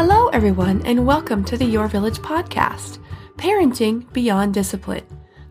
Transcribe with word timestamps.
Hello, 0.00 0.28
everyone, 0.28 0.80
and 0.86 1.04
welcome 1.04 1.42
to 1.42 1.56
the 1.56 1.64
Your 1.64 1.88
Village 1.88 2.18
podcast 2.18 3.00
Parenting 3.36 4.08
Beyond 4.12 4.54
Discipline, 4.54 5.02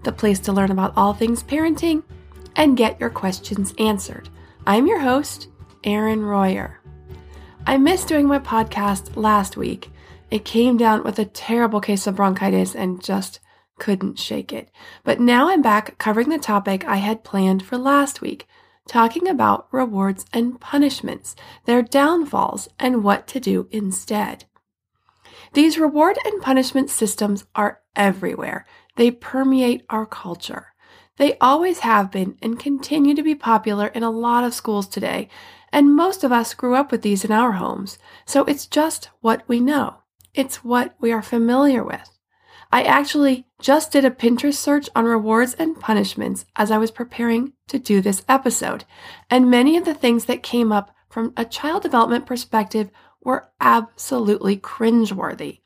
the 0.04 0.12
place 0.14 0.40
to 0.40 0.54
learn 0.54 0.72
about 0.72 0.94
all 0.96 1.14
things 1.14 1.44
parenting 1.44 2.02
and 2.56 2.78
get 2.78 2.98
your 2.98 3.10
questions 3.10 3.74
answered. 3.78 4.30
I'm 4.66 4.88
your 4.88 5.02
host, 5.02 5.50
Erin 5.84 6.24
Royer. 6.24 6.80
I 7.66 7.76
missed 7.76 8.08
doing 8.08 8.26
my 8.26 8.40
podcast 8.40 9.18
last 9.18 9.58
week. 9.58 9.90
It 10.32 10.46
came 10.46 10.78
down 10.78 11.04
with 11.04 11.20
a 11.20 11.26
terrible 11.26 11.82
case 11.82 12.08
of 12.08 12.16
bronchitis 12.16 12.74
and 12.74 13.04
just 13.04 13.42
couldn't 13.80 14.18
shake 14.18 14.54
it. 14.54 14.72
But 15.04 15.20
now 15.20 15.50
I'm 15.50 15.62
back 15.62 15.98
covering 15.98 16.30
the 16.30 16.40
topic 16.40 16.86
I 16.86 16.96
had 16.96 17.26
planned 17.26 17.64
for 17.64 17.78
last 17.78 18.22
week 18.22 18.48
talking 18.88 19.28
about 19.28 19.68
rewards 19.72 20.26
and 20.34 20.60
punishments, 20.60 21.36
their 21.66 21.82
downfalls, 21.82 22.70
and 22.80 23.04
what 23.04 23.28
to 23.28 23.40
do 23.40 23.68
instead. 23.72 24.46
These 25.54 25.78
reward 25.78 26.18
and 26.26 26.42
punishment 26.42 26.90
systems 26.90 27.46
are 27.56 27.82
everywhere. 27.96 28.66
They 28.96 29.12
permeate 29.12 29.86
our 29.90 30.06
culture. 30.06 30.74
They 31.18 31.38
always 31.40 31.80
have 31.80 32.12
been 32.12 32.38
and 32.42 32.60
continue 32.60 33.16
to 33.16 33.24
be 33.24 33.36
popular 33.36 33.88
in 33.88 34.04
a 34.04 34.12
lot 34.12 34.44
of 34.44 34.54
schools 34.54 34.88
today, 34.88 35.30
and 35.72 35.96
most 35.96 36.24
of 36.24 36.32
us 36.32 36.54
grew 36.54 36.76
up 36.76 36.92
with 36.92 37.02
these 37.02 37.26
in 37.26 37.32
our 37.32 37.54
homes, 37.54 37.98
so 38.26 38.44
it's 38.46 38.68
just 38.68 39.10
what 39.22 39.44
we 39.48 39.60
know. 39.60 39.98
It's 40.34 40.64
what 40.64 40.96
we 41.00 41.12
are 41.12 41.24
familiar 41.24 41.84
with. 41.84 42.17
I 42.72 42.84
actually 42.84 43.48
just 43.60 43.92
did 43.92 44.06
a 44.06 44.12
Pinterest 44.12 44.56
search 44.56 44.90
on 44.96 45.06
rewards 45.06 45.54
and 45.54 45.80
punishments 45.80 46.46
as 46.56 46.70
I 46.70 46.78
was 46.78 46.92
preparing 46.92 47.54
to 47.68 47.80
do 47.80 48.02
this 48.02 48.24
episode, 48.28 48.86
and 49.30 49.50
many 49.50 49.78
of 49.78 49.86
the 49.86 49.94
things 49.94 50.26
that 50.26 50.44
came 50.44 50.72
up 50.72 50.94
from 51.10 51.34
a 51.38 51.46
child 51.46 51.84
development 51.84 52.26
perspective 52.26 52.90
were 53.22 53.50
absolutely 53.60 54.58
cringeworthy. 54.58 55.60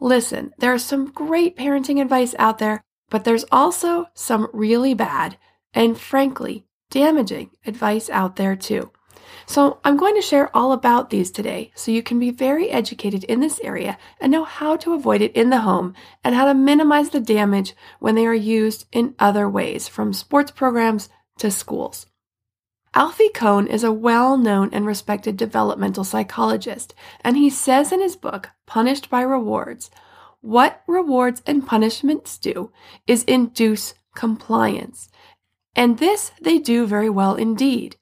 Listen, 0.00 0.52
there's 0.58 0.84
some 0.84 1.10
great 1.10 1.56
parenting 1.56 2.00
advice 2.00 2.34
out 2.38 2.58
there, 2.58 2.82
but 3.08 3.24
there's 3.24 3.44
also 3.50 4.06
some 4.14 4.48
really 4.52 4.94
bad 4.94 5.38
and 5.72 5.98
frankly 5.98 6.66
damaging 6.90 7.50
advice 7.66 8.10
out 8.10 8.36
there 8.36 8.56
too. 8.56 8.90
So, 9.46 9.78
I'm 9.84 9.96
going 9.96 10.14
to 10.14 10.22
share 10.22 10.54
all 10.56 10.72
about 10.72 11.10
these 11.10 11.30
today 11.30 11.72
so 11.74 11.90
you 11.90 12.02
can 12.02 12.18
be 12.18 12.30
very 12.30 12.70
educated 12.70 13.24
in 13.24 13.40
this 13.40 13.60
area 13.62 13.98
and 14.20 14.32
know 14.32 14.44
how 14.44 14.76
to 14.78 14.94
avoid 14.94 15.20
it 15.22 15.34
in 15.34 15.50
the 15.50 15.60
home 15.60 15.94
and 16.24 16.34
how 16.34 16.46
to 16.46 16.54
minimize 16.54 17.10
the 17.10 17.20
damage 17.20 17.74
when 17.98 18.14
they 18.14 18.26
are 18.26 18.34
used 18.34 18.86
in 18.92 19.14
other 19.18 19.48
ways, 19.48 19.88
from 19.88 20.12
sports 20.12 20.50
programs 20.50 21.08
to 21.38 21.50
schools. 21.50 22.06
Alfie 22.94 23.28
Kohn 23.28 23.66
is 23.66 23.84
a 23.84 23.92
well 23.92 24.38
known 24.38 24.70
and 24.72 24.86
respected 24.86 25.36
developmental 25.36 26.02
psychologist, 26.02 26.94
and 27.20 27.36
he 27.36 27.50
says 27.50 27.92
in 27.92 28.00
his 28.00 28.16
book, 28.16 28.50
Punished 28.66 29.10
by 29.10 29.20
Rewards, 29.20 29.90
what 30.40 30.82
rewards 30.86 31.42
and 31.46 31.66
punishments 31.66 32.38
do 32.38 32.72
is 33.06 33.24
induce 33.24 33.94
compliance. 34.14 35.08
And 35.74 35.98
this 35.98 36.32
they 36.40 36.58
do 36.58 36.86
very 36.86 37.10
well 37.10 37.34
indeed. 37.34 37.96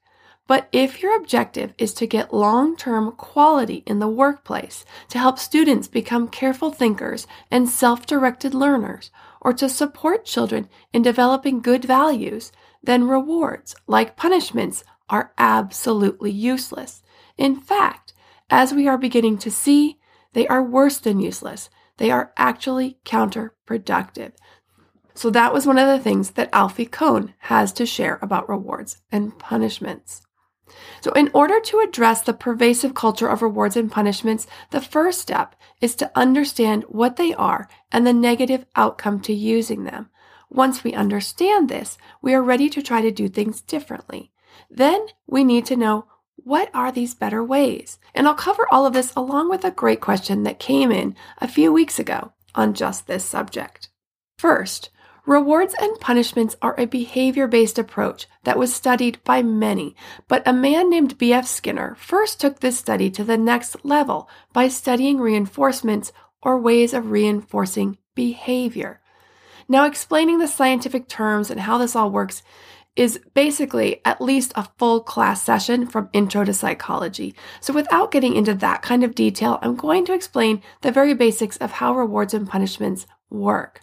But 0.47 0.67
if 0.71 1.01
your 1.01 1.15
objective 1.15 1.73
is 1.77 1.93
to 1.95 2.05
get 2.05 2.33
long 2.33 2.77
term 2.77 3.11
quality 3.13 3.83
in 3.87 3.99
the 3.99 4.07
workplace, 4.07 4.85
to 5.09 5.17
help 5.17 5.39
students 5.39 5.87
become 5.87 6.27
careful 6.27 6.71
thinkers 6.71 7.25
and 7.49 7.67
self 7.67 8.05
directed 8.05 8.53
learners, 8.53 9.09
or 9.41 9.53
to 9.53 9.67
support 9.67 10.25
children 10.25 10.69
in 10.93 11.01
developing 11.01 11.61
good 11.61 11.83
values, 11.83 12.51
then 12.83 13.07
rewards, 13.07 13.75
like 13.87 14.15
punishments, 14.15 14.83
are 15.09 15.31
absolutely 15.37 16.31
useless. 16.31 17.01
In 17.37 17.55
fact, 17.55 18.13
as 18.49 18.73
we 18.73 18.87
are 18.87 18.97
beginning 18.97 19.39
to 19.39 19.51
see, 19.51 19.99
they 20.33 20.47
are 20.47 20.63
worse 20.63 20.99
than 20.99 21.19
useless. 21.19 21.69
They 21.97 22.11
are 22.11 22.33
actually 22.37 22.97
counterproductive. 23.05 24.33
So 25.15 25.29
that 25.29 25.53
was 25.53 25.65
one 25.65 25.77
of 25.77 25.87
the 25.87 26.03
things 26.03 26.31
that 26.31 26.49
Alfie 26.53 26.85
Kohn 26.85 27.33
has 27.39 27.71
to 27.73 27.85
share 27.85 28.19
about 28.21 28.49
rewards 28.49 29.01
and 29.11 29.37
punishments. 29.39 30.24
So, 31.01 31.11
in 31.11 31.29
order 31.33 31.59
to 31.59 31.79
address 31.79 32.21
the 32.21 32.33
pervasive 32.33 32.93
culture 32.93 33.27
of 33.27 33.41
rewards 33.41 33.77
and 33.77 33.91
punishments, 33.91 34.47
the 34.71 34.81
first 34.81 35.21
step 35.21 35.55
is 35.81 35.95
to 35.95 36.11
understand 36.15 36.83
what 36.87 37.17
they 37.17 37.33
are 37.33 37.69
and 37.91 38.05
the 38.05 38.13
negative 38.13 38.65
outcome 38.75 39.19
to 39.21 39.33
using 39.33 39.83
them. 39.83 40.09
Once 40.49 40.83
we 40.83 40.93
understand 40.93 41.69
this, 41.69 41.97
we 42.21 42.33
are 42.33 42.41
ready 42.41 42.69
to 42.69 42.81
try 42.81 43.01
to 43.01 43.11
do 43.11 43.27
things 43.27 43.61
differently. 43.61 44.31
Then 44.69 45.05
we 45.27 45.43
need 45.43 45.65
to 45.67 45.75
know 45.75 46.07
what 46.37 46.69
are 46.73 46.91
these 46.91 47.15
better 47.15 47.43
ways? 47.43 47.97
And 48.13 48.27
I'll 48.27 48.35
cover 48.35 48.67
all 48.71 48.85
of 48.85 48.93
this 48.93 49.13
along 49.15 49.49
with 49.49 49.65
a 49.65 49.71
great 49.71 50.01
question 50.01 50.43
that 50.43 50.59
came 50.59 50.91
in 50.91 51.15
a 51.39 51.47
few 51.47 51.71
weeks 51.73 51.99
ago 51.99 52.33
on 52.53 52.73
just 52.73 53.07
this 53.07 53.25
subject. 53.25 53.89
First, 54.37 54.89
Rewards 55.25 55.73
and 55.79 55.99
punishments 55.99 56.55
are 56.61 56.79
a 56.79 56.85
behavior 56.85 57.47
based 57.47 57.79
approach 57.79 58.27
that 58.43 58.59
was 58.59 58.73
studied 58.73 59.23
by 59.23 59.41
many, 59.41 59.95
but 60.27 60.47
a 60.47 60.53
man 60.53 60.87
named 60.87 61.17
B.F. 61.17 61.47
Skinner 61.47 61.95
first 61.95 62.39
took 62.39 62.59
this 62.59 62.77
study 62.77 63.09
to 63.09 63.23
the 63.23 63.37
next 63.37 63.83
level 63.83 64.29
by 64.53 64.67
studying 64.67 65.17
reinforcements 65.17 66.11
or 66.43 66.59
ways 66.59 66.93
of 66.93 67.09
reinforcing 67.09 67.97
behavior. 68.13 69.01
Now, 69.67 69.85
explaining 69.85 70.37
the 70.37 70.47
scientific 70.47 71.07
terms 71.07 71.49
and 71.49 71.61
how 71.61 71.79
this 71.79 71.95
all 71.95 72.11
works 72.11 72.43
is 72.95 73.19
basically 73.33 74.01
at 74.05 74.21
least 74.21 74.53
a 74.55 74.69
full 74.77 75.01
class 75.01 75.41
session 75.41 75.87
from 75.87 76.09
Intro 76.13 76.45
to 76.45 76.53
Psychology. 76.53 77.33
So, 77.61 77.73
without 77.73 78.11
getting 78.11 78.35
into 78.35 78.53
that 78.53 78.83
kind 78.83 79.03
of 79.03 79.15
detail, 79.15 79.57
I'm 79.63 79.75
going 79.75 80.05
to 80.05 80.13
explain 80.13 80.61
the 80.81 80.91
very 80.91 81.15
basics 81.15 81.57
of 81.57 81.71
how 81.71 81.95
rewards 81.95 82.35
and 82.35 82.47
punishments 82.47 83.07
work. 83.31 83.81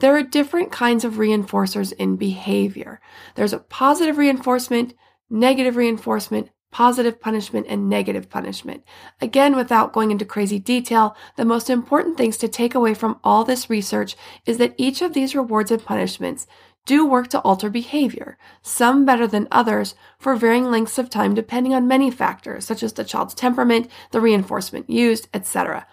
There 0.00 0.16
are 0.16 0.22
different 0.22 0.72
kinds 0.72 1.04
of 1.04 1.14
reinforcers 1.14 1.92
in 1.92 2.16
behavior. 2.16 3.00
There's 3.34 3.52
a 3.52 3.58
positive 3.58 4.18
reinforcement, 4.18 4.94
negative 5.30 5.76
reinforcement, 5.76 6.50
positive 6.70 7.20
punishment, 7.20 7.66
and 7.68 7.88
negative 7.88 8.28
punishment. 8.28 8.82
Again, 9.20 9.54
without 9.54 9.92
going 9.92 10.10
into 10.10 10.24
crazy 10.24 10.58
detail, 10.58 11.16
the 11.36 11.44
most 11.44 11.70
important 11.70 12.16
things 12.16 12.36
to 12.38 12.48
take 12.48 12.74
away 12.74 12.94
from 12.94 13.20
all 13.22 13.44
this 13.44 13.70
research 13.70 14.16
is 14.44 14.58
that 14.58 14.74
each 14.76 15.00
of 15.00 15.14
these 15.14 15.36
rewards 15.36 15.70
and 15.70 15.84
punishments 15.84 16.48
do 16.86 17.06
work 17.06 17.28
to 17.28 17.40
alter 17.40 17.70
behavior, 17.70 18.36
some 18.60 19.04
better 19.04 19.26
than 19.26 19.48
others 19.50 19.94
for 20.18 20.36
varying 20.36 20.64
lengths 20.64 20.98
of 20.98 21.08
time 21.08 21.32
depending 21.32 21.72
on 21.72 21.88
many 21.88 22.10
factors, 22.10 22.64
such 22.64 22.82
as 22.82 22.92
the 22.92 23.04
child's 23.04 23.34
temperament, 23.34 23.88
the 24.10 24.20
reinforcement 24.20 24.90
used, 24.90 25.28
etc. 25.32 25.86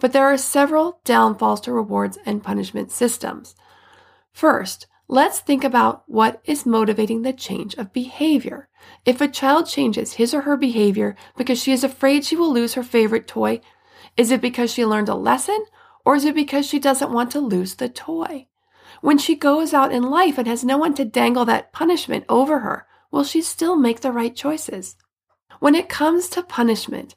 But 0.00 0.12
there 0.12 0.24
are 0.24 0.36
several 0.36 1.00
downfalls 1.04 1.60
to 1.62 1.72
rewards 1.72 2.18
and 2.24 2.42
punishment 2.42 2.90
systems. 2.90 3.54
First, 4.32 4.86
let's 5.08 5.40
think 5.40 5.64
about 5.64 6.04
what 6.06 6.40
is 6.44 6.66
motivating 6.66 7.22
the 7.22 7.32
change 7.32 7.74
of 7.74 7.92
behavior. 7.92 8.68
If 9.04 9.20
a 9.20 9.28
child 9.28 9.66
changes 9.66 10.14
his 10.14 10.34
or 10.34 10.42
her 10.42 10.56
behavior 10.56 11.16
because 11.36 11.60
she 11.62 11.72
is 11.72 11.84
afraid 11.84 12.24
she 12.24 12.36
will 12.36 12.52
lose 12.52 12.74
her 12.74 12.82
favorite 12.82 13.26
toy, 13.26 13.60
is 14.16 14.30
it 14.30 14.40
because 14.40 14.72
she 14.72 14.84
learned 14.84 15.08
a 15.08 15.14
lesson 15.14 15.64
or 16.04 16.14
is 16.16 16.24
it 16.24 16.34
because 16.34 16.66
she 16.66 16.78
doesn't 16.78 17.12
want 17.12 17.30
to 17.32 17.40
lose 17.40 17.74
the 17.74 17.88
toy? 17.88 18.46
When 19.00 19.18
she 19.18 19.36
goes 19.36 19.72
out 19.72 19.92
in 19.92 20.02
life 20.02 20.38
and 20.38 20.46
has 20.48 20.64
no 20.64 20.78
one 20.78 20.94
to 20.94 21.04
dangle 21.04 21.44
that 21.44 21.72
punishment 21.72 22.24
over 22.28 22.60
her, 22.60 22.86
will 23.10 23.24
she 23.24 23.42
still 23.42 23.76
make 23.76 24.00
the 24.00 24.12
right 24.12 24.34
choices? 24.34 24.96
When 25.60 25.74
it 25.74 25.88
comes 25.88 26.28
to 26.30 26.42
punishment, 26.42 27.14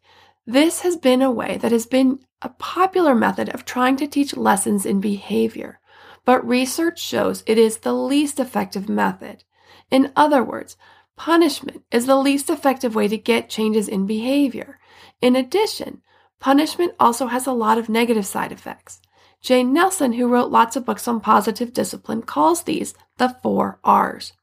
this 0.51 0.81
has 0.81 0.97
been 0.97 1.21
a 1.21 1.31
way 1.31 1.57
that 1.57 1.71
has 1.71 1.85
been 1.85 2.19
a 2.41 2.49
popular 2.49 3.15
method 3.15 3.49
of 3.49 3.63
trying 3.63 3.95
to 3.97 4.07
teach 4.07 4.35
lessons 4.35 4.85
in 4.85 4.99
behavior, 4.99 5.79
but 6.25 6.45
research 6.47 6.99
shows 6.99 7.43
it 7.45 7.57
is 7.57 7.77
the 7.77 7.93
least 7.93 8.39
effective 8.39 8.89
method. 8.89 9.43
In 9.89 10.11
other 10.15 10.43
words, 10.43 10.77
punishment 11.15 11.83
is 11.91 12.05
the 12.05 12.17
least 12.17 12.49
effective 12.49 12.95
way 12.95 13.07
to 13.07 13.17
get 13.17 13.49
changes 13.49 13.87
in 13.87 14.05
behavior. 14.05 14.79
In 15.21 15.35
addition, 15.35 16.01
punishment 16.39 16.93
also 16.99 17.27
has 17.27 17.47
a 17.47 17.53
lot 17.53 17.77
of 17.77 17.89
negative 17.89 18.25
side 18.25 18.51
effects. 18.51 19.01
Jane 19.41 19.73
Nelsen, 19.73 20.13
who 20.13 20.27
wrote 20.27 20.51
lots 20.51 20.75
of 20.75 20.85
books 20.85 21.07
on 21.07 21.19
positive 21.19 21.73
discipline, 21.73 22.21
calls 22.21 22.63
these 22.63 22.93
the 23.17 23.29
four 23.41 23.79
R's. 23.83 24.33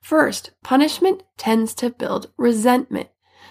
First, 0.00 0.52
punishment 0.62 1.22
tends 1.36 1.74
to 1.74 1.90
build 1.90 2.30
resentment. 2.36 3.08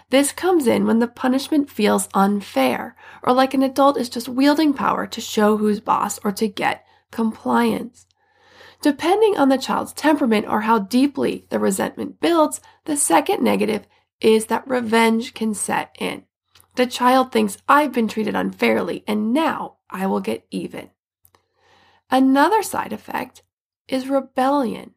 This 0.09 0.31
comes 0.31 0.67
in 0.67 0.85
when 0.85 0.99
the 0.99 1.07
punishment 1.07 1.69
feels 1.69 2.09
unfair, 2.13 2.95
or 3.23 3.33
like 3.33 3.53
an 3.53 3.63
adult 3.63 3.97
is 3.97 4.09
just 4.09 4.29
wielding 4.29 4.73
power 4.73 5.07
to 5.07 5.21
show 5.21 5.57
who's 5.57 5.79
boss 5.79 6.19
or 6.23 6.31
to 6.33 6.47
get 6.47 6.85
compliance. 7.11 8.05
Depending 8.81 9.37
on 9.37 9.49
the 9.49 9.57
child's 9.57 9.93
temperament 9.93 10.45
or 10.47 10.61
how 10.61 10.79
deeply 10.79 11.47
the 11.49 11.59
resentment 11.59 12.19
builds, 12.19 12.59
the 12.85 12.97
second 12.97 13.41
negative 13.41 13.87
is 14.19 14.45
that 14.47 14.67
revenge 14.67 15.33
can 15.33 15.53
set 15.53 15.95
in. 15.99 16.23
The 16.75 16.85
child 16.87 17.31
thinks, 17.31 17.57
I've 17.67 17.93
been 17.93 18.07
treated 18.07 18.35
unfairly, 18.35 19.03
and 19.07 19.31
now 19.31 19.77
I 19.89 20.07
will 20.07 20.19
get 20.19 20.45
even. 20.49 20.89
Another 22.09 22.61
side 22.61 22.91
effect 22.91 23.43
is 23.87 24.07
rebellion. 24.09 24.95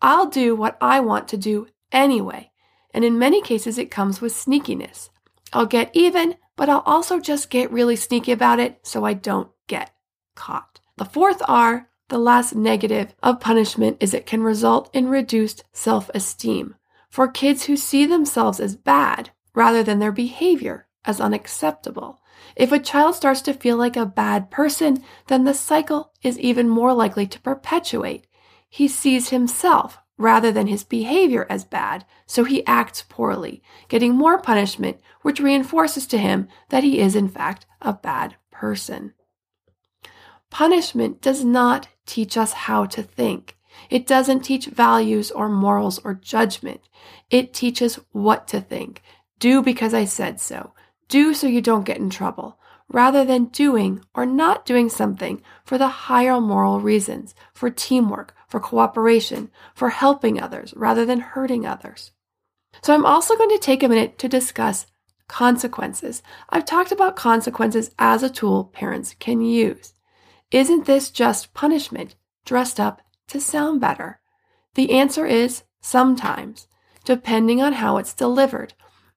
I'll 0.00 0.26
do 0.26 0.54
what 0.54 0.76
I 0.80 1.00
want 1.00 1.28
to 1.28 1.36
do 1.36 1.68
anyway, 1.90 2.50
and 2.96 3.04
in 3.04 3.18
many 3.18 3.42
cases 3.42 3.76
it 3.76 3.90
comes 3.90 4.22
with 4.22 4.32
sneakiness. 4.32 5.10
I'll 5.52 5.66
get 5.66 5.90
even, 5.92 6.36
but 6.56 6.70
I'll 6.70 6.82
also 6.86 7.20
just 7.20 7.50
get 7.50 7.70
really 7.70 7.94
sneaky 7.94 8.32
about 8.32 8.58
it 8.58 8.80
so 8.84 9.04
I 9.04 9.12
don't 9.12 9.50
get 9.66 9.90
caught. 10.34 10.80
The 10.96 11.04
fourth 11.04 11.42
R, 11.46 11.90
the 12.08 12.18
last 12.18 12.54
negative 12.54 13.14
of 13.22 13.38
punishment, 13.38 13.98
is 14.00 14.14
it 14.14 14.24
can 14.24 14.42
result 14.42 14.88
in 14.94 15.08
reduced 15.08 15.62
self 15.74 16.10
esteem. 16.14 16.74
For 17.10 17.28
kids 17.28 17.64
who 17.64 17.76
see 17.76 18.06
themselves 18.06 18.60
as 18.60 18.76
bad 18.76 19.30
rather 19.54 19.82
than 19.82 19.98
their 19.98 20.12
behavior 20.12 20.86
as 21.04 21.20
unacceptable. 21.20 22.22
If 22.56 22.72
a 22.72 22.78
child 22.78 23.14
starts 23.14 23.42
to 23.42 23.52
feel 23.52 23.76
like 23.76 23.96
a 23.96 24.06
bad 24.06 24.50
person, 24.50 25.04
then 25.26 25.44
the 25.44 25.52
cycle 25.54 26.12
is 26.22 26.38
even 26.38 26.68
more 26.68 26.94
likely 26.94 27.26
to 27.26 27.40
perpetuate. 27.40 28.26
He 28.70 28.88
sees 28.88 29.28
himself 29.28 29.98
rather 30.18 30.50
than 30.50 30.66
his 30.66 30.84
behavior 30.84 31.46
as 31.50 31.64
bad, 31.64 32.04
so 32.26 32.44
he 32.44 32.66
acts 32.66 33.04
poorly, 33.08 33.62
getting 33.88 34.14
more 34.14 34.40
punishment, 34.40 34.98
which 35.22 35.40
reinforces 35.40 36.06
to 36.06 36.18
him 36.18 36.48
that 36.70 36.84
he 36.84 36.98
is, 36.98 37.14
in 37.14 37.28
fact, 37.28 37.66
a 37.82 37.92
bad 37.92 38.36
person. 38.50 39.12
Punishment 40.50 41.20
does 41.20 41.44
not 41.44 41.88
teach 42.06 42.36
us 42.36 42.52
how 42.52 42.86
to 42.86 43.02
think. 43.02 43.56
It 43.90 44.06
doesn't 44.06 44.40
teach 44.40 44.66
values 44.66 45.30
or 45.30 45.48
morals 45.48 45.98
or 45.98 46.14
judgment. 46.14 46.80
It 47.30 47.52
teaches 47.52 47.98
what 48.12 48.48
to 48.48 48.60
think. 48.60 49.02
Do 49.38 49.62
because 49.62 49.92
I 49.92 50.06
said 50.06 50.40
so. 50.40 50.72
Do 51.08 51.34
so 51.34 51.46
you 51.46 51.60
don't 51.60 51.84
get 51.84 51.98
in 51.98 52.08
trouble, 52.08 52.58
rather 52.88 53.24
than 53.24 53.46
doing 53.46 54.02
or 54.14 54.24
not 54.24 54.64
doing 54.64 54.88
something 54.88 55.42
for 55.64 55.76
the 55.76 55.88
higher 55.88 56.40
moral 56.40 56.80
reasons, 56.80 57.34
for 57.52 57.68
teamwork, 57.68 58.34
for 58.46 58.60
cooperation, 58.60 59.50
for 59.74 59.90
helping 59.90 60.40
others, 60.40 60.72
rather 60.76 61.04
than 61.04 61.20
hurting 61.20 61.66
others. 61.66 62.12
So 62.82 62.94
I'm 62.94 63.06
also 63.06 63.36
going 63.36 63.50
to 63.50 63.58
take 63.58 63.82
a 63.82 63.88
minute 63.88 64.18
to 64.18 64.28
discuss 64.28 64.86
consequences. 65.28 66.22
I've 66.50 66.64
talked 66.64 66.92
about 66.92 67.16
consequences 67.16 67.90
as 67.98 68.22
a 68.22 68.30
tool 68.30 68.64
parents 68.64 69.16
can 69.18 69.40
use. 69.40 69.94
Isn't 70.50 70.86
this 70.86 71.10
just 71.10 71.54
punishment 71.54 72.14
dressed 72.44 72.78
up 72.78 73.02
to 73.28 73.40
sound 73.40 73.80
better? 73.80 74.20
The 74.74 74.92
answer 74.92 75.26
is 75.26 75.64
sometimes, 75.80 76.68
depending 77.04 77.60
on 77.60 77.74
how 77.74 77.96
it's 77.96 78.14
delivered 78.14 78.74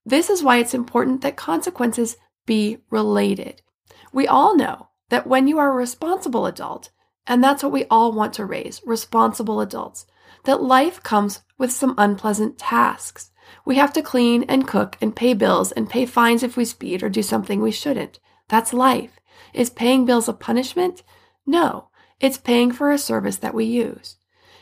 this 0.09 0.29
is 0.29 0.41
why 0.41 0.57
it's 0.57 0.73
important 0.73 1.21
that 1.21 1.35
consequences 1.35 2.17
be 2.45 2.79
related. 2.89 3.61
We 4.11 4.27
all 4.27 4.55
know 4.55 4.89
that 5.09 5.27
when 5.27 5.47
you 5.47 5.59
are 5.59 5.69
a 5.69 5.75
responsible 5.75 6.47
adult, 6.47 6.89
and 7.27 7.43
that's 7.43 7.63
what 7.63 7.71
we 7.71 7.85
all 7.85 8.11
want 8.11 8.33
to 8.33 8.45
raise 8.45 8.81
responsible 8.85 9.61
adults, 9.61 10.05
that 10.45 10.61
life 10.61 11.01
comes 11.03 11.41
with 11.57 11.71
some 11.71 11.95
unpleasant 11.97 12.57
tasks. 12.57 13.31
We 13.65 13.75
have 13.75 13.93
to 13.93 14.01
clean 14.01 14.43
and 14.43 14.67
cook 14.67 14.97
and 15.01 15.15
pay 15.15 15.33
bills 15.33 15.71
and 15.71 15.89
pay 15.89 16.05
fines 16.05 16.43
if 16.43 16.55
we 16.55 16.65
speed 16.65 17.03
or 17.03 17.09
do 17.09 17.21
something 17.21 17.61
we 17.61 17.71
shouldn't. 17.71 18.19
That's 18.47 18.73
life. 18.73 19.19
Is 19.53 19.69
paying 19.69 20.05
bills 20.05 20.27
a 20.27 20.33
punishment? 20.33 21.03
No, 21.45 21.89
it's 22.19 22.37
paying 22.37 22.71
for 22.71 22.91
a 22.91 22.97
service 22.97 23.37
that 23.37 23.53
we 23.53 23.65
use. 23.65 24.17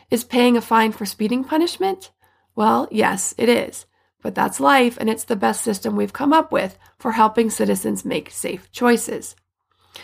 Is 0.10 0.24
paying 0.24 0.56
a 0.56 0.62
fine 0.62 0.92
for 0.92 1.06
speeding 1.06 1.44
punishment? 1.44 2.12
Well, 2.56 2.88
yes, 2.92 3.34
it 3.38 3.50
is. 3.50 3.86
But 4.22 4.36
that's 4.36 4.60
life, 4.60 4.98
and 5.00 5.10
it's 5.10 5.26
the 5.26 5.36
best 5.36 5.62
system 5.62 5.96
we've 5.96 6.14
come 6.14 6.34
up 6.34 6.52
with 6.52 6.78
for 6.98 7.12
helping 7.12 7.50
citizens 7.50 8.06
make 8.06 8.32
safe 8.32 8.72
choices. 8.72 9.36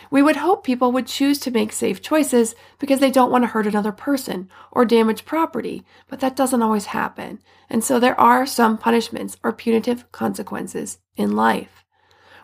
We 0.10 0.22
would 0.22 0.38
hope 0.38 0.64
people 0.64 0.92
would 0.92 1.08
choose 1.08 1.40
to 1.40 1.52
make 1.52 1.72
safe 1.72 2.02
choices 2.02 2.56
because 2.80 3.00
they 3.00 3.12
don't 3.12 3.32
want 3.32 3.44
to 3.44 3.48
hurt 3.48 3.68
another 3.68 3.92
person 3.92 4.50
or 4.72 4.86
damage 4.86 5.26
property, 5.26 5.84
but 6.08 6.20
that 6.20 6.36
doesn't 6.36 6.62
always 6.62 6.88
happen. 6.88 7.40
And 7.70 7.84
so 7.84 8.00
there 8.00 8.20
are 8.20 8.46
some 8.46 8.78
punishments 8.78 9.38
or 9.44 9.52
punitive 9.52 10.12
consequences 10.12 11.00
in 11.16 11.36
life. 11.36 11.84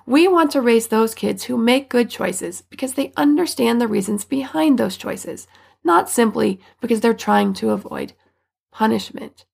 We 0.05 0.27
want 0.27 0.51
to 0.51 0.61
raise 0.61 0.87
those 0.87 1.13
kids 1.13 1.43
who 1.43 1.57
make 1.57 1.89
good 1.89 2.09
choices 2.09 2.61
because 2.69 2.93
they 2.93 3.13
understand 3.15 3.79
the 3.79 3.87
reasons 3.87 4.25
behind 4.25 4.77
those 4.77 4.97
choices, 4.97 5.47
not 5.83 6.09
simply 6.09 6.59
because 6.81 7.01
they're 7.01 7.13
trying 7.13 7.53
to 7.55 7.69
avoid 7.69 8.13
punishment. 8.71 9.45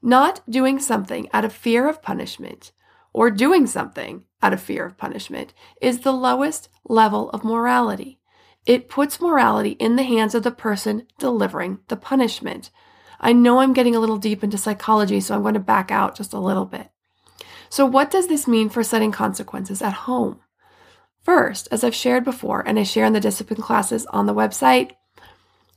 Not 0.00 0.40
doing 0.48 0.78
something 0.78 1.28
out 1.32 1.44
of 1.44 1.52
fear 1.52 1.88
of 1.88 2.00
punishment 2.00 2.72
or 3.16 3.30
doing 3.30 3.66
something 3.66 4.24
out 4.42 4.52
of 4.52 4.60
fear 4.60 4.84
of 4.84 4.98
punishment 4.98 5.54
is 5.80 6.00
the 6.00 6.12
lowest 6.12 6.68
level 6.84 7.30
of 7.30 7.42
morality. 7.42 8.20
It 8.66 8.90
puts 8.90 9.22
morality 9.22 9.70
in 9.70 9.96
the 9.96 10.02
hands 10.02 10.34
of 10.34 10.42
the 10.42 10.50
person 10.50 11.06
delivering 11.18 11.78
the 11.88 11.96
punishment. 11.96 12.70
I 13.18 13.32
know 13.32 13.60
I'm 13.60 13.72
getting 13.72 13.96
a 13.96 14.00
little 14.00 14.18
deep 14.18 14.44
into 14.44 14.58
psychology, 14.58 15.20
so 15.20 15.34
I'm 15.34 15.40
going 15.40 15.54
to 15.54 15.60
back 15.60 15.90
out 15.90 16.14
just 16.14 16.34
a 16.34 16.38
little 16.38 16.66
bit. 16.66 16.90
So, 17.70 17.86
what 17.86 18.10
does 18.10 18.28
this 18.28 18.46
mean 18.46 18.68
for 18.68 18.84
setting 18.84 19.12
consequences 19.12 19.80
at 19.80 20.04
home? 20.04 20.40
First, 21.22 21.68
as 21.72 21.82
I've 21.82 21.94
shared 21.94 22.22
before, 22.22 22.62
and 22.68 22.78
I 22.78 22.82
share 22.82 23.06
in 23.06 23.14
the 23.14 23.20
discipline 23.20 23.62
classes 23.62 24.04
on 24.06 24.26
the 24.26 24.34
website, 24.34 24.90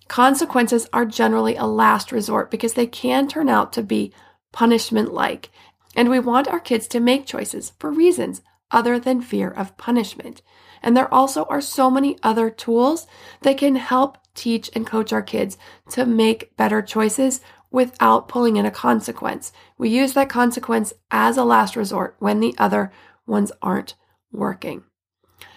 Consequences 0.10 0.90
are 0.92 1.06
generally 1.06 1.56
a 1.56 1.66
last 1.66 2.12
resort 2.12 2.50
because 2.50 2.74
they 2.74 2.88
can 2.88 3.28
turn 3.28 3.48
out 3.48 3.72
to 3.74 3.84
be 3.84 4.12
punishment 4.52 5.14
like, 5.14 5.52
and 5.96 6.10
we 6.10 6.20
want 6.20 6.48
our 6.48 6.60
kids 6.60 6.88
to 6.90 7.00
make 7.00 7.26
choices 7.26 7.74
for 7.80 7.92
reasons 7.92 8.42
other 8.72 9.00
than 9.00 9.22
fear 9.22 9.50
of 9.50 9.78
punishment. 9.78 10.42
And 10.82 10.96
there 10.96 11.14
also 11.14 11.46
are 11.46 11.62
so 11.62 11.90
many 11.90 12.18
other 12.24 12.50
tools 12.50 13.08
that 13.42 13.58
can 13.58 13.76
help 13.76 14.18
teach 14.36 14.70
and 14.74 14.88
coach 14.88 15.12
our 15.12 15.22
kids 15.22 15.58
to 15.90 16.06
make 16.06 16.56
better 16.56 16.82
choices 16.82 17.42
without 17.72 18.28
pulling 18.28 18.56
in 18.56 18.66
a 18.66 18.72
consequence. 18.72 19.52
We 19.78 19.90
use 19.90 20.14
that 20.14 20.30
consequence 20.30 20.94
as 21.12 21.38
a 21.38 21.44
last 21.44 21.76
resort 21.76 22.16
when 22.20 22.40
the 22.40 22.56
other 22.58 22.92
ones 23.26 23.52
aren't 23.62 23.96
working. 24.32 24.84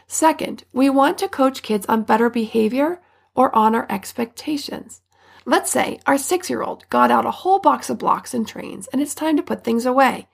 Second, 0.06 0.64
we 0.72 0.90
want 0.90 1.18
to 1.18 1.28
coach 1.28 1.62
kids 1.62 1.86
on 1.86 2.02
better 2.02 2.28
behavior 2.28 3.00
or 3.34 3.54
on 3.54 3.74
our 3.74 3.86
expectations. 3.88 5.01
Let's 5.44 5.70
say 5.70 5.98
our 6.06 6.18
six 6.18 6.48
year 6.48 6.62
old 6.62 6.88
got 6.88 7.10
out 7.10 7.26
a 7.26 7.30
whole 7.30 7.58
box 7.58 7.90
of 7.90 7.98
blocks 7.98 8.32
and 8.34 8.46
trains 8.46 8.88
and 8.88 9.00
it's 9.00 9.14
time 9.14 9.36
to 9.36 9.42
put 9.42 9.64
things 9.64 9.86
away. 9.86 10.28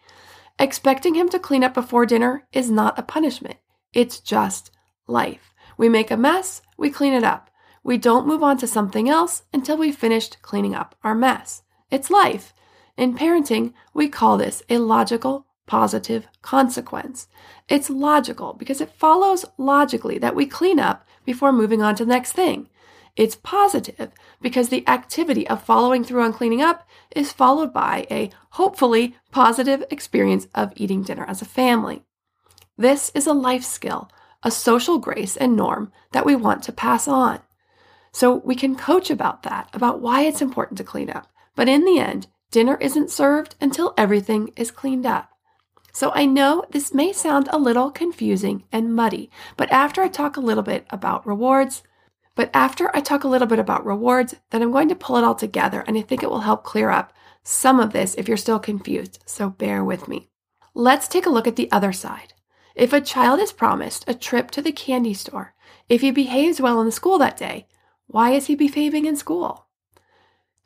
Expecting 0.59 1.15
him 1.15 1.29
to 1.31 1.39
clean 1.39 1.65
up 1.65 1.75
before 1.75 2.05
dinner 2.05 2.47
is 2.53 2.71
not 2.71 2.99
a 2.99 3.03
punishment, 3.03 3.57
it's 3.93 4.21
just 4.21 4.71
life. 5.07 5.55
We 5.77 5.89
make 5.89 6.11
a 6.11 6.17
mess, 6.17 6.63
we 6.77 6.91
clean 6.91 7.13
it 7.13 7.25
up. 7.25 7.51
We 7.85 7.97
don't 7.97 8.27
move 8.27 8.43
on 8.43 8.59
to 8.59 8.67
something 8.67 9.09
else 9.09 9.45
until 9.53 9.79
we've 9.79 9.97
finished 9.97 10.43
cleaning 10.43 10.75
up 10.75 10.95
our 11.03 11.15
mess. 11.15 11.63
It's 11.91 12.11
life. 12.11 12.53
In 12.97 13.15
parenting, 13.15 13.73
we 13.95 14.09
call 14.09 14.37
this 14.37 14.63
a 14.69 14.79
logical 14.79 15.47
positive 15.67 16.27
consequence. 16.43 17.29
It's 17.69 17.89
logical 17.89 18.55
because 18.55 18.81
it 18.81 18.91
follows 18.91 19.45
logically 19.57 20.19
that 20.19 20.35
we 20.35 20.47
clean 20.47 20.81
up 20.81 21.07
before 21.25 21.53
moving 21.53 21.81
on 21.81 21.95
to 21.97 22.05
the 22.05 22.13
next 22.13 22.33
thing. 22.33 22.69
It's 23.19 23.35
positive 23.35 24.13
because 24.41 24.69
the 24.69 24.87
activity 24.87 25.47
of 25.49 25.65
following 25.65 26.05
through 26.05 26.23
on 26.23 26.33
cleaning 26.33 26.63
up 26.63 26.89
is 27.11 27.33
followed 27.33 27.73
by 27.73 28.07
a 28.13 28.31
hopefully 28.51 29.17
positive 29.33 29.85
experience 29.91 30.47
of 30.55 30.73
eating 30.77 31.03
dinner 31.03 31.25
as 31.27 31.43
a 31.43 31.45
family. 31.45 32.05
This 32.77 33.11
is 33.17 33.27
a 33.27 33.33
life 33.33 33.65
skill, 33.65 34.09
a 34.45 34.53
social 34.53 35.01
grace 35.01 35.37
and 35.37 35.57
norm 35.57 35.91
that 36.13 36.25
we 36.25 36.37
want 36.37 36.63
to 36.63 36.73
pass 36.73 37.09
on. 37.09 37.41
So 38.13 38.37
we 38.37 38.55
can 38.55 38.77
coach 38.77 39.11
about 39.11 39.43
that, 39.43 39.69
about 39.73 40.01
why 40.01 40.23
it's 40.23 40.41
important 40.41 40.79
to 40.79 40.85
clean 40.85 41.11
up. 41.11 41.27
But 41.57 41.69
in 41.69 41.85
the 41.85 41.99
end, 41.99 42.29
dinner 42.53 42.77
isn't 42.81 43.11
served 43.11 43.57
until 43.61 43.95
everything 43.99 44.53
is 44.55 44.71
cleaned 44.71 45.07
up. 45.07 45.29
So 45.93 46.13
I 46.15 46.25
know 46.25 46.65
this 46.71 46.95
may 46.95 47.13
sound 47.13 47.49
a 47.51 47.59
little 47.59 47.91
confusing 47.91 48.63
and 48.71 48.95
muddy, 48.95 49.29
but 49.57 49.73
after 49.73 50.03
I 50.03 50.07
talk 50.07 50.37
a 50.37 50.41
little 50.41 50.63
bit 50.63 50.87
about 50.91 51.27
rewards, 51.27 51.83
but 52.39 52.51
after 52.55 52.89
I 52.95 53.01
talk 53.01 53.25
a 53.25 53.29
little 53.29 53.49
bit 53.49 53.59
about 53.59 53.85
rewards, 53.85 54.37
then 54.51 54.63
I'm 54.63 54.71
going 54.71 54.89
to 54.91 54.95
pull 54.95 55.17
it 55.17 55.25
all 55.25 55.35
together 55.35 55.83
and 55.89 55.99
I 55.99 56.03
think 56.03 56.23
it 56.23 56.31
will 56.31 56.43
help 56.43 56.63
clear 56.63 56.89
up 56.89 57.13
some 57.43 57.81
of 57.81 57.93
this 57.93 58.15
if 58.15 58.29
you're 58.29 58.37
still 58.37 58.61
confused. 58.61 59.19
So 59.27 59.51
bear 59.51 59.83
with 59.83 60.07
me. 60.07 60.29
Let's 60.73 61.09
take 61.09 61.27
a 61.27 61.31
look 61.31 61.49
at 61.49 61.57
the 61.57 61.69
other 61.73 61.93
side. 61.93 62.35
If 62.77 62.93
a 62.93 63.01
child 63.01 63.41
is 63.41 63.51
promised 63.51 64.05
a 64.07 64.15
trip 64.15 64.53
to 64.53 64.63
the 64.63 64.71
candy 64.71 65.15
store, 65.15 65.57
if 65.89 66.01
he 66.01 66.13
behaves 66.13 66.61
well 66.61 66.81
in 66.81 66.93
school 66.93 67.19
that 67.19 67.37
day, 67.37 67.67
why 68.07 68.31
is 68.31 68.47
he 68.47 68.55
behaving 68.55 69.05
in 69.05 69.17
school? 69.17 69.67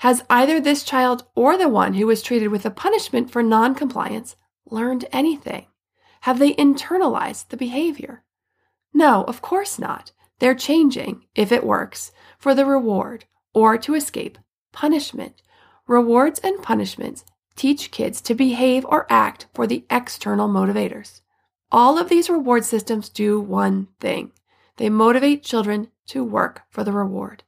Has 0.00 0.22
either 0.28 0.60
this 0.60 0.84
child 0.84 1.24
or 1.34 1.56
the 1.56 1.70
one 1.70 1.94
who 1.94 2.06
was 2.06 2.20
treated 2.20 2.48
with 2.48 2.66
a 2.66 2.70
punishment 2.70 3.30
for 3.30 3.42
noncompliance 3.42 4.36
learned 4.70 5.06
anything? 5.10 5.68
Have 6.20 6.38
they 6.38 6.52
internalized 6.52 7.48
the 7.48 7.56
behavior? 7.56 8.24
No, 8.92 9.24
of 9.24 9.40
course 9.40 9.78
not. 9.78 10.12
They're 10.42 10.56
changing, 10.56 11.22
if 11.36 11.52
it 11.52 11.62
works, 11.62 12.10
for 12.36 12.52
the 12.52 12.66
reward 12.66 13.26
or 13.54 13.78
to 13.78 13.94
escape 13.94 14.38
punishment. 14.72 15.40
Rewards 15.86 16.40
and 16.40 16.60
punishments 16.60 17.24
teach 17.54 17.92
kids 17.92 18.20
to 18.22 18.34
behave 18.34 18.84
or 18.86 19.06
act 19.08 19.46
for 19.54 19.68
the 19.68 19.84
external 19.88 20.48
motivators. 20.48 21.20
All 21.70 21.96
of 21.96 22.08
these 22.08 22.28
reward 22.28 22.64
systems 22.64 23.08
do 23.08 23.40
one 23.40 23.86
thing 24.00 24.32
they 24.78 24.90
motivate 24.90 25.44
children 25.44 25.92
to 26.06 26.24
work 26.24 26.62
for 26.70 26.82
the 26.82 26.90
reward. 26.90 27.44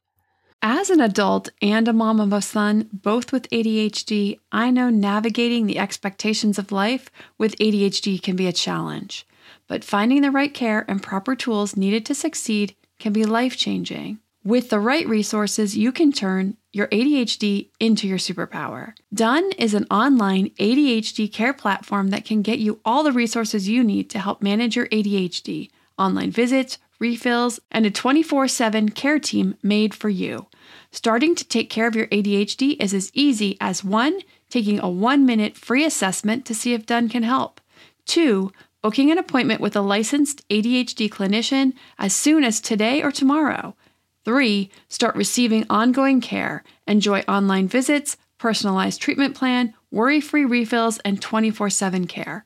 As 0.61 0.89
an 0.89 1.01
adult 1.01 1.49
and 1.61 1.89
a 1.89 1.93
mom 1.93 2.21
of 2.21 2.31
a 2.31 2.41
son, 2.41 2.89
both 2.93 3.33
with 3.33 3.49
ADHD, 3.49 4.39
I 4.53 4.71
know 4.71 4.89
navigating 4.89 5.65
the 5.65 5.79
expectations 5.79 6.57
of 6.57 6.71
life 6.71 7.11
with 7.37 7.57
ADHD 7.57 8.23
can 8.23 8.37
be 8.37 8.47
a 8.47 8.53
challenge. 8.53 9.27
But 9.67 9.83
finding 9.83 10.21
the 10.21 10.31
right 10.31 10.53
care 10.53 10.85
and 10.87 11.03
proper 11.03 11.35
tools 11.35 11.75
needed 11.75 12.05
to 12.05 12.15
succeed 12.15 12.73
can 13.05 13.13
be 13.13 13.23
life 13.23 13.55
changing. 13.55 14.17
With 14.43 14.71
the 14.71 14.79
right 14.79 15.07
resources, 15.07 15.77
you 15.77 15.91
can 15.91 16.11
turn 16.11 16.57
your 16.73 16.87
ADHD 16.87 17.69
into 17.79 18.07
your 18.07 18.17
superpower. 18.17 18.93
Done 19.13 19.51
is 19.59 19.75
an 19.75 19.85
online 19.91 20.49
ADHD 20.59 21.31
care 21.31 21.53
platform 21.53 22.07
that 22.09 22.25
can 22.25 22.41
get 22.41 22.57
you 22.57 22.79
all 22.83 23.03
the 23.03 23.11
resources 23.11 23.69
you 23.69 23.83
need 23.83 24.09
to 24.09 24.17
help 24.17 24.41
manage 24.41 24.75
your 24.75 24.87
ADHD 24.87 25.69
online 25.99 26.31
visits, 26.31 26.79
refills, 26.97 27.59
and 27.69 27.85
a 27.85 27.91
24 27.91 28.47
7 28.47 28.89
care 28.89 29.19
team 29.19 29.55
made 29.61 29.93
for 29.93 30.09
you. 30.09 30.47
Starting 30.89 31.35
to 31.35 31.47
take 31.47 31.69
care 31.69 31.85
of 31.85 31.95
your 31.95 32.07
ADHD 32.07 32.75
is 32.81 32.91
as 32.91 33.11
easy 33.13 33.55
as 33.61 33.83
one, 33.83 34.19
taking 34.49 34.79
a 34.79 34.89
one 34.89 35.27
minute 35.27 35.55
free 35.55 35.85
assessment 35.85 36.43
to 36.47 36.55
see 36.55 36.73
if 36.73 36.87
Done 36.87 37.07
can 37.07 37.21
help, 37.21 37.61
two, 38.07 38.51
booking 38.85 39.09
an 39.09 39.17
appointment 39.17 39.59
with 39.59 39.75
a 39.75 39.81
licensed 39.81 40.47
ADHD 40.49 41.09
clinician 41.09 41.73
as 41.97 42.13
soon 42.13 42.43
as 42.43 42.61
today 42.61 43.01
or 43.01 43.11
tomorrow. 43.11 43.75
Three, 44.23 44.69
start 44.89 45.15
receiving 45.15 45.65
ongoing 45.71 46.21
care. 46.21 46.63
Enjoy 46.85 47.21
online 47.21 47.67
visits, 47.67 48.15
personalized 48.37 49.01
treatment 49.01 49.33
plan, 49.33 49.73
worry 49.89 50.21
free 50.21 50.45
refills, 50.45 50.99
and 50.99 51.19
24 51.19 51.71
7 51.71 52.05
care. 52.05 52.45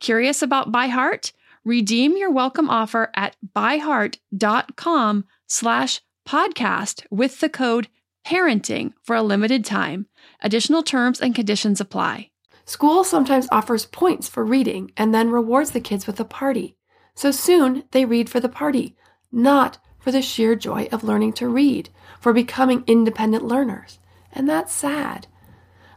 Curious 0.00 0.42
about 0.42 0.70
ByHeart? 0.70 1.32
Redeem 1.64 2.16
your 2.16 2.30
welcome 2.30 2.68
offer 2.68 3.10
at 3.14 3.36
byheart.com 3.54 5.24
slash 5.46 6.00
podcast 6.28 7.04
with 7.10 7.40
the 7.40 7.48
code 7.48 7.88
parenting 8.24 8.92
for 9.02 9.16
a 9.16 9.22
limited 9.22 9.64
time. 9.64 10.06
Additional 10.42 10.82
terms 10.82 11.20
and 11.20 11.34
conditions 11.34 11.80
apply. 11.80 12.30
School 12.66 13.04
sometimes 13.04 13.48
offers 13.50 13.86
points 13.86 14.28
for 14.28 14.44
reading 14.44 14.90
and 14.96 15.14
then 15.14 15.30
rewards 15.30 15.70
the 15.70 15.80
kids 15.80 16.06
with 16.06 16.20
a 16.20 16.24
party. 16.24 16.76
So 17.14 17.30
soon 17.30 17.84
they 17.92 18.04
read 18.04 18.28
for 18.28 18.40
the 18.40 18.48
party, 18.48 18.96
not 19.32 19.78
for 19.98 20.12
the 20.12 20.20
sheer 20.20 20.56
joy 20.56 20.88
of 20.92 21.04
learning 21.04 21.32
to 21.34 21.48
read, 21.48 21.88
for 22.20 22.32
becoming 22.32 22.84
independent 22.86 23.44
learners. 23.44 23.98
And 24.32 24.48
that's 24.48 24.72
sad. 24.72 25.26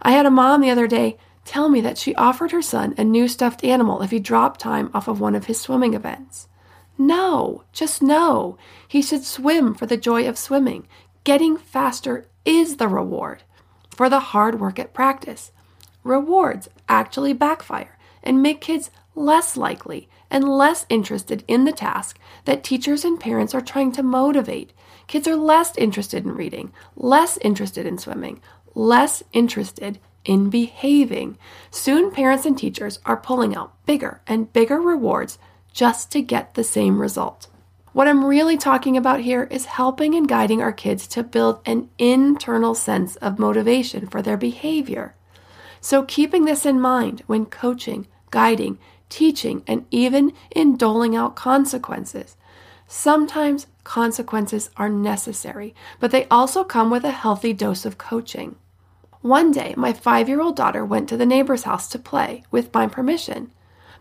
I 0.01 0.11
had 0.11 0.25
a 0.25 0.31
mom 0.31 0.61
the 0.61 0.69
other 0.69 0.87
day 0.87 1.17
tell 1.49 1.67
me 1.67 1.81
that 1.81 1.97
she 1.97 2.13
offered 2.13 2.51
her 2.51 2.61
son 2.61 2.93
a 2.95 3.03
new 3.03 3.27
stuffed 3.27 3.63
animal 3.63 4.03
if 4.03 4.11
he 4.11 4.19
dropped 4.19 4.59
time 4.59 4.91
off 4.93 5.07
of 5.07 5.19
one 5.19 5.33
of 5.33 5.45
his 5.45 5.59
swimming 5.59 5.95
events. 5.95 6.47
No, 6.95 7.63
just 7.73 8.03
no. 8.03 8.55
He 8.87 9.01
should 9.01 9.23
swim 9.23 9.73
for 9.73 9.87
the 9.87 9.97
joy 9.97 10.29
of 10.29 10.37
swimming. 10.37 10.87
Getting 11.23 11.57
faster 11.57 12.27
is 12.45 12.77
the 12.77 12.87
reward 12.87 13.41
for 13.89 14.09
the 14.09 14.19
hard 14.19 14.59
work 14.59 14.77
at 14.77 14.93
practice. 14.93 15.51
Rewards 16.03 16.69
actually 16.87 17.33
backfire 17.33 17.97
and 18.21 18.43
make 18.43 18.61
kids 18.61 18.91
less 19.15 19.57
likely 19.57 20.07
and 20.29 20.47
less 20.47 20.85
interested 20.87 21.43
in 21.47 21.65
the 21.65 21.71
task 21.71 22.19
that 22.45 22.63
teachers 22.63 23.03
and 23.03 23.19
parents 23.19 23.55
are 23.55 23.61
trying 23.61 23.91
to 23.93 24.03
motivate. 24.03 24.71
Kids 25.07 25.27
are 25.27 25.35
less 25.35 25.75
interested 25.79 26.25
in 26.25 26.35
reading, 26.35 26.71
less 26.95 27.39
interested 27.39 27.87
in 27.87 27.97
swimming, 27.97 28.39
less 28.75 29.23
interested 29.33 29.99
in 30.25 30.49
behaving. 30.49 31.37
Soon, 31.71 32.11
parents 32.11 32.45
and 32.45 32.57
teachers 32.57 32.99
are 33.05 33.17
pulling 33.17 33.55
out 33.55 33.73
bigger 33.85 34.21
and 34.27 34.51
bigger 34.53 34.79
rewards 34.79 35.37
just 35.73 36.11
to 36.11 36.21
get 36.21 36.53
the 36.53 36.63
same 36.63 37.01
result. 37.01 37.47
What 37.91 38.07
I'm 38.07 38.23
really 38.23 38.57
talking 38.57 38.95
about 38.95 39.21
here 39.21 39.43
is 39.49 39.65
helping 39.65 40.13
and 40.13 40.27
guiding 40.27 40.61
our 40.61 40.71
kids 40.71 41.07
to 41.07 41.23
build 41.23 41.59
an 41.65 41.89
internal 41.97 42.75
sense 42.75 43.15
of 43.17 43.39
motivation 43.39 44.07
for 44.07 44.21
their 44.21 44.37
behavior. 44.37 45.15
So, 45.81 46.03
keeping 46.03 46.45
this 46.45 46.65
in 46.65 46.79
mind 46.79 47.23
when 47.25 47.45
coaching, 47.45 48.07
guiding, 48.31 48.77
teaching, 49.09 49.63
and 49.65 49.85
even 49.89 50.33
in 50.51 50.77
doling 50.77 51.15
out 51.15 51.35
consequences. 51.35 52.35
Sometimes 52.87 53.67
consequences 53.83 54.69
are 54.77 54.89
necessary, 54.89 55.73
but 55.99 56.11
they 56.11 56.27
also 56.29 56.63
come 56.63 56.89
with 56.89 57.03
a 57.03 57.11
healthy 57.11 57.53
dose 57.53 57.85
of 57.85 57.97
coaching. 57.97 58.55
One 59.21 59.51
day, 59.51 59.73
my 59.75 59.91
five 59.91 60.29
year 60.29 60.41
old 60.41 60.55
daughter 60.55 60.85
went 60.85 61.09
to 61.09 61.17
the 61.17 61.25
neighbor's 61.25 61.63
house 61.63 61.87
to 61.89 61.99
play 61.99 62.43
with 62.51 62.73
my 62.73 62.87
permission, 62.87 63.51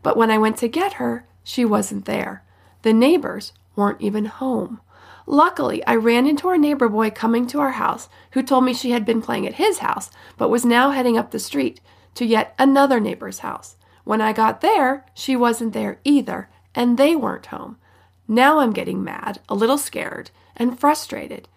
but 0.03 0.17
when 0.17 0.31
I 0.31 0.39
went 0.39 0.57
to 0.59 0.69
get 0.69 0.95
her, 0.95 1.27
she 1.43 1.65
wasn't 1.65 2.05
there. 2.05 2.45
The 2.83 2.93
neighbors 2.93 3.53
weren't 3.75 4.01
even 4.01 4.27
home. 4.27 4.81
Luckily, 5.27 5.85
I 5.87 5.97
ran 5.97 6.27
into 6.27 6.47
our 6.49 6.57
neighbor 6.57 6.89
boy 6.89 7.11
coming 7.11 7.47
to 7.49 7.61
our 7.61 7.73
house 7.73 8.09
who 8.33 8.43
told 8.43 8.65
me 8.65 8.73
she 8.73 8.93
had 8.93 9.05
been 9.05 9.21
playing 9.21 9.47
at 9.47 9.55
his 9.55 9.79
house, 9.79 10.11
but 10.37 10.51
was 10.51 10.65
now 10.65 10.91
heading 10.91 11.19
up 11.19 11.33
the 11.33 11.39
street 11.41 11.81
to 12.15 12.25
yet 12.25 12.55
another 12.59 13.01
neighbor's 13.01 13.41
house. 13.41 13.77
When 14.05 14.21
I 14.21 14.33
got 14.33 14.61
there, 14.61 15.05
she 15.15 15.37
wasn't 15.37 15.75
there 15.75 15.99
either, 16.05 16.49
and 16.75 16.97
they 16.97 17.17
weren't 17.17 17.47
home. 17.47 17.77
Now 18.27 18.61
I'm 18.61 18.73
getting 18.73 19.03
mad, 19.03 19.41
a 19.49 19.55
little 19.55 19.79
scared, 19.79 20.31
and 20.57 20.79
frustrated. 20.79 21.49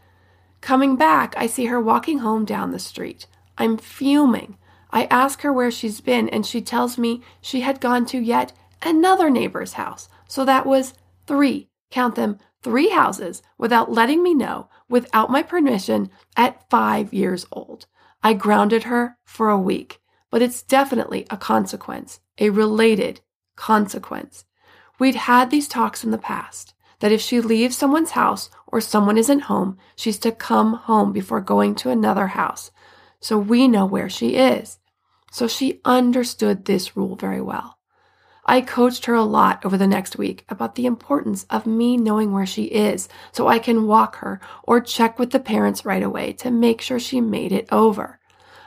Coming 0.62 0.96
back, 0.96 1.34
I 1.38 1.48
see 1.48 1.66
her 1.66 1.80
walking 1.80 2.20
home 2.20 2.44
down 2.44 2.72
the 2.72 2.80
street. 2.80 3.28
I'm 3.58 3.78
fuming. 3.78 4.58
I 4.92 5.06
ask 5.06 5.42
her 5.42 5.54
where 5.54 5.72
she's 5.72 6.02
been, 6.02 6.30
and 6.30 6.46
she 6.46 6.62
tells 6.62 6.98
me 6.98 7.22
she 7.42 7.62
had 7.62 7.80
gone 7.80 8.06
to 8.08 8.20
yet 8.20 8.54
another 8.82 9.30
neighbor's 9.30 9.74
house. 9.74 10.10
So 10.28 10.46
that 10.46 10.66
was 10.66 10.94
three 11.28 11.70
count 11.92 12.16
them, 12.16 12.40
three 12.64 12.90
houses 12.90 13.44
without 13.58 13.92
letting 13.92 14.24
me 14.24 14.34
know, 14.34 14.70
without 14.90 15.30
my 15.30 15.44
permission, 15.44 16.10
at 16.38 16.70
five 16.70 17.14
years 17.14 17.46
old. 17.52 17.86
I 18.24 18.34
grounded 18.34 18.84
her 18.84 19.18
for 19.26 19.50
a 19.50 19.60
week, 19.60 20.00
but 20.30 20.42
it's 20.42 20.64
definitely 20.64 21.26
a 21.30 21.38
consequence, 21.38 22.22
a 22.38 22.50
related 22.50 23.22
consequence. 23.56 24.46
We'd 25.00 25.16
had 25.16 25.52
these 25.52 25.68
talks 25.68 26.04
in 26.04 26.12
the 26.12 26.18
past 26.18 26.74
that 27.00 27.12
if 27.12 27.20
she 27.20 27.42
leaves 27.42 27.76
someone's 27.76 28.12
house 28.12 28.50
or 28.68 28.80
someone 28.80 29.18
isn't 29.18 29.42
home, 29.42 29.78
she's 29.96 30.20
to 30.20 30.32
come 30.32 30.74
home 30.74 31.12
before 31.12 31.42
going 31.42 31.76
to 31.76 31.90
another 31.90 32.28
house. 32.28 32.72
So 33.22 33.38
we 33.38 33.68
know 33.68 33.86
where 33.86 34.10
she 34.10 34.36
is. 34.36 34.80
So 35.32 35.48
she 35.48 35.80
understood 35.86 36.66
this 36.66 36.98
rule 36.98 37.16
very 37.16 37.40
well. 37.40 37.78
I 38.46 38.62
coached 38.62 39.06
her 39.06 39.14
a 39.14 39.24
lot 39.24 39.64
over 39.64 39.78
the 39.78 39.88
next 39.88 40.18
week 40.18 40.44
about 40.50 40.76
the 40.76 40.88
importance 40.88 41.46
of 41.50 41.68
me 41.68 41.96
knowing 41.96 42.34
where 42.34 42.48
she 42.48 42.64
is 42.64 43.08
so 43.32 43.48
I 43.48 43.60
can 43.60 43.86
walk 43.86 44.16
her 44.18 44.42
or 44.64 44.82
check 44.82 45.20
with 45.20 45.30
the 45.30 45.40
parents 45.40 45.86
right 45.86 46.02
away 46.02 46.34
to 46.34 46.50
make 46.50 46.82
sure 46.82 47.00
she 47.00 47.22
made 47.22 47.52
it 47.52 47.68
over. 47.72 48.20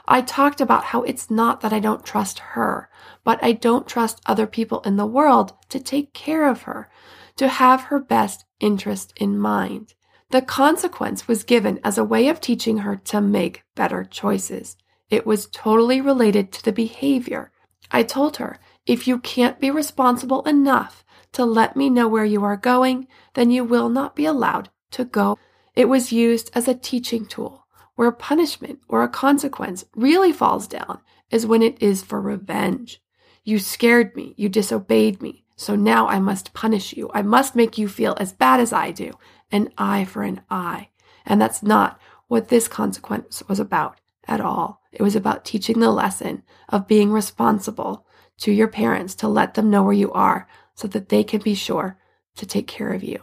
I 0.07 0.21
talked 0.21 0.61
about 0.61 0.85
how 0.85 1.01
it's 1.01 1.29
not 1.29 1.61
that 1.61 1.73
I 1.73 1.79
don't 1.79 2.05
trust 2.05 2.39
her, 2.39 2.89
but 3.23 3.43
I 3.43 3.51
don't 3.51 3.87
trust 3.87 4.21
other 4.25 4.47
people 4.47 4.79
in 4.81 4.95
the 4.95 5.05
world 5.05 5.53
to 5.69 5.79
take 5.79 6.13
care 6.13 6.47
of 6.47 6.63
her, 6.63 6.89
to 7.37 7.47
have 7.47 7.85
her 7.85 7.99
best 7.99 8.45
interest 8.59 9.13
in 9.17 9.37
mind. 9.37 9.94
The 10.31 10.41
consequence 10.41 11.27
was 11.27 11.43
given 11.43 11.79
as 11.83 11.97
a 11.97 12.03
way 12.03 12.27
of 12.27 12.41
teaching 12.41 12.79
her 12.79 12.95
to 12.95 13.21
make 13.21 13.63
better 13.75 14.03
choices. 14.03 14.75
It 15.09 15.25
was 15.25 15.47
totally 15.47 16.01
related 16.01 16.51
to 16.53 16.63
the 16.63 16.71
behavior. 16.71 17.51
I 17.91 18.03
told 18.03 18.37
her 18.37 18.59
if 18.85 19.07
you 19.07 19.19
can't 19.19 19.59
be 19.59 19.69
responsible 19.71 20.41
enough 20.43 21.05
to 21.33 21.45
let 21.45 21.75
me 21.75 21.89
know 21.89 22.07
where 22.07 22.25
you 22.25 22.43
are 22.43 22.57
going, 22.57 23.07
then 23.33 23.51
you 23.51 23.63
will 23.63 23.89
not 23.89 24.15
be 24.15 24.25
allowed 24.25 24.69
to 24.91 25.05
go. 25.05 25.37
It 25.75 25.89
was 25.89 26.11
used 26.11 26.49
as 26.55 26.67
a 26.67 26.73
teaching 26.73 27.25
tool. 27.25 27.67
Where 27.95 28.11
punishment 28.11 28.79
or 28.89 29.03
a 29.03 29.09
consequence 29.09 29.85
really 29.95 30.31
falls 30.31 30.67
down 30.67 31.01
is 31.29 31.45
when 31.45 31.61
it 31.61 31.81
is 31.81 32.03
for 32.03 32.19
revenge. 32.19 33.01
You 33.43 33.59
scared 33.59 34.15
me, 34.15 34.33
you 34.37 34.49
disobeyed 34.49 35.21
me, 35.21 35.45
so 35.55 35.75
now 35.75 36.07
I 36.07 36.19
must 36.19 36.53
punish 36.53 36.93
you. 36.93 37.09
I 37.13 37.21
must 37.21 37.55
make 37.55 37.77
you 37.77 37.87
feel 37.87 38.17
as 38.19 38.33
bad 38.33 38.59
as 38.59 38.73
I 38.73 38.91
do, 38.91 39.13
an 39.55 39.69
eye 39.77 40.05
for 40.05 40.23
an 40.23 40.41
eye. 40.49 40.89
And 41.25 41.41
that's 41.41 41.63
not 41.63 41.99
what 42.27 42.49
this 42.49 42.67
consequence 42.67 43.41
was 43.47 43.59
about 43.59 43.99
at 44.27 44.41
all. 44.41 44.81
It 44.91 45.01
was 45.01 45.15
about 45.15 45.45
teaching 45.45 45.79
the 45.79 45.91
lesson 45.91 46.43
of 46.69 46.87
being 46.87 47.11
responsible 47.11 48.05
to 48.39 48.51
your 48.51 48.67
parents 48.67 49.15
to 49.15 49.27
let 49.27 49.53
them 49.53 49.69
know 49.69 49.83
where 49.83 49.93
you 49.93 50.11
are 50.11 50.47
so 50.73 50.87
that 50.89 51.09
they 51.09 51.23
can 51.23 51.41
be 51.41 51.55
sure 51.55 51.97
to 52.35 52.45
take 52.45 52.67
care 52.67 52.91
of 52.91 53.03
you. 53.03 53.19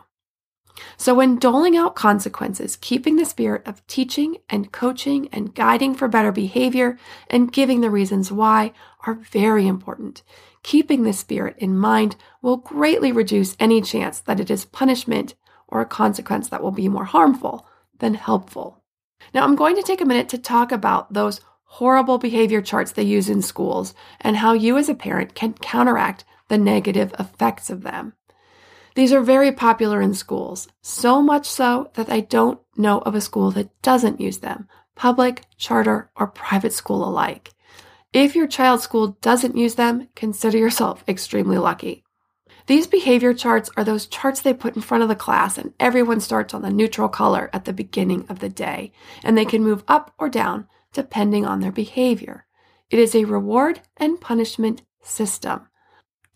So, 0.97 1.15
when 1.15 1.39
doling 1.39 1.77
out 1.77 1.95
consequences, 1.95 2.77
keeping 2.77 3.17
the 3.17 3.27
spirit 3.27 3.63
of 3.67 3.87
teaching 3.87 4.39
and 4.49 4.73
coaching 4.73 5.29
and 5.31 5.55
guiding 5.55 5.95
for 5.95 6.09
better 6.09 6.33
behavior 6.33 6.99
and 7.29 7.53
giving 7.53 7.83
the 7.83 7.91
reasons 7.91 8.33
why 8.33 8.73
are 9.07 9.15
very 9.15 9.67
important. 9.67 10.23
Keeping 10.63 11.03
this 11.03 11.19
spirit 11.19 11.57
in 11.59 11.77
mind 11.77 12.17
will 12.41 12.57
greatly 12.57 13.13
reduce 13.13 13.57
any 13.61 13.83
chance 13.83 14.21
that 14.21 14.41
it 14.41 14.51
is 14.51 14.65
punishment 14.65 15.35
or 15.73 15.81
a 15.81 15.87
consequence 15.87 16.49
that 16.51 16.63
will 16.63 16.71
be 16.71 16.89
more 16.89 17.07
harmful 17.07 17.67
than 17.99 18.15
helpful. 18.15 18.83
Now, 19.33 19.45
I'm 19.45 19.57
going 19.57 19.77
to 19.77 19.83
take 19.83 20.01
a 20.01 20.05
minute 20.05 20.29
to 20.29 20.39
talk 20.39 20.71
about 20.71 21.13
those 21.13 21.41
horrible 21.65 22.19
behavior 22.19 22.61
charts 22.61 22.93
they 22.93 23.03
use 23.03 23.31
in 23.31 23.41
schools 23.41 23.95
and 24.21 24.37
how 24.37 24.53
you 24.53 24.77
as 24.77 24.91
a 24.91 24.95
parent 24.95 25.35
can 25.35 25.55
counteract 25.55 26.25
the 26.49 26.59
negative 26.59 27.15
effects 27.19 27.71
of 27.71 27.83
them. 27.83 28.13
These 28.95 29.15
are 29.15 29.23
very 29.23 29.53
popular 29.53 30.03
in 30.03 30.13
schools, 30.13 30.69
so 30.83 31.23
much 31.23 31.49
so 31.49 31.91
that 31.95 32.11
I 32.11 32.21
don't 32.21 32.61
know 32.77 32.99
of 32.99 33.15
a 33.15 33.23
school 33.23 33.51
that 33.53 33.81
doesn't 33.81 34.21
use 34.21 34.41
them, 34.41 34.69
public, 34.95 35.45
charter, 35.57 36.11
or 36.15 36.27
private 36.27 36.75
school 36.75 37.09
alike. 37.09 37.53
If 38.13 38.37
your 38.37 38.47
child's 38.47 38.83
school 38.83 39.17
doesn't 39.23 39.57
use 39.57 39.77
them, 39.77 40.09
consider 40.15 40.59
yourself 40.59 41.03
extremely 41.09 41.57
lucky. 41.57 42.05
These 42.67 42.87
behavior 42.87 43.35
charts 43.35 43.71
are 43.77 43.85
those 43.85 44.07
charts 44.07 44.41
they 44.41 44.55
put 44.55 44.77
in 44.77 44.83
front 44.83 45.03
of 45.03 45.09
the 45.09 45.17
class, 45.17 45.59
and 45.59 45.75
everyone 45.81 46.21
starts 46.21 46.55
on 46.55 46.63
the 46.63 46.71
neutral 46.71 47.09
color 47.09 47.51
at 47.53 47.65
the 47.65 47.73
beginning 47.73 48.27
of 48.29 48.39
the 48.39 48.49
day, 48.49 48.93
and 49.25 49.37
they 49.37 49.45
can 49.45 49.63
move 49.63 49.85
up 49.89 50.15
or 50.19 50.29
down 50.29 50.69
depending 50.93 51.45
on 51.45 51.61
their 51.61 51.73
behavior. 51.73 52.47
It 52.91 52.99
is 52.99 53.15
a 53.15 53.25
reward 53.25 53.81
and 53.97 54.21
punishment 54.21 54.83
system. 55.01 55.69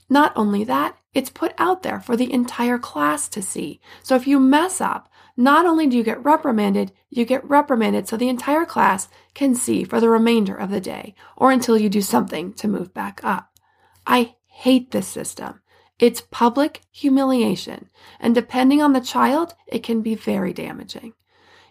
Not 0.09 0.33
only 0.37 0.65
that, 0.65 0.97
it's 1.13 1.31
put 1.31 1.55
out 1.59 1.83
there 1.83 2.01
for 2.01 2.17
the 2.17 2.33
entire 2.33 2.79
class 2.79 3.29
to 3.31 3.43
see. 3.43 3.81
So 4.03 4.15
if 4.15 4.27
you 4.27 4.39
mess 4.39 4.81
up, 4.81 5.11
not 5.37 5.67
only 5.67 5.87
do 5.87 5.97
you 5.97 6.03
get 6.03 6.25
reprimanded, 6.25 6.93
you 7.11 7.25
get 7.25 7.45
reprimanded 7.45 8.09
so 8.09 8.17
the 8.17 8.29
entire 8.29 8.65
class 8.65 9.09
can 9.35 9.55
see 9.55 9.85
for 9.85 10.01
the 10.01 10.09
remainder 10.09 10.55
of 10.55 10.71
the 10.71 10.81
day 10.81 11.15
or 11.37 11.51
until 11.51 11.77
you 11.77 11.89
do 11.89 12.01
something 12.01 12.53
to 12.55 12.69
move 12.69 12.95
back 12.95 13.21
up. 13.23 13.59
I 14.07 14.37
hate 14.47 14.91
this 14.91 15.09
system. 15.09 15.61
It's 15.99 16.21
public 16.21 16.83
humiliation, 16.93 17.89
and 18.21 18.35
depending 18.35 18.83
on 18.83 18.93
the 18.93 19.01
child, 19.01 19.55
it 19.67 19.83
can 19.83 20.03
be 20.03 20.15
very 20.15 20.53
damaging. 20.53 21.15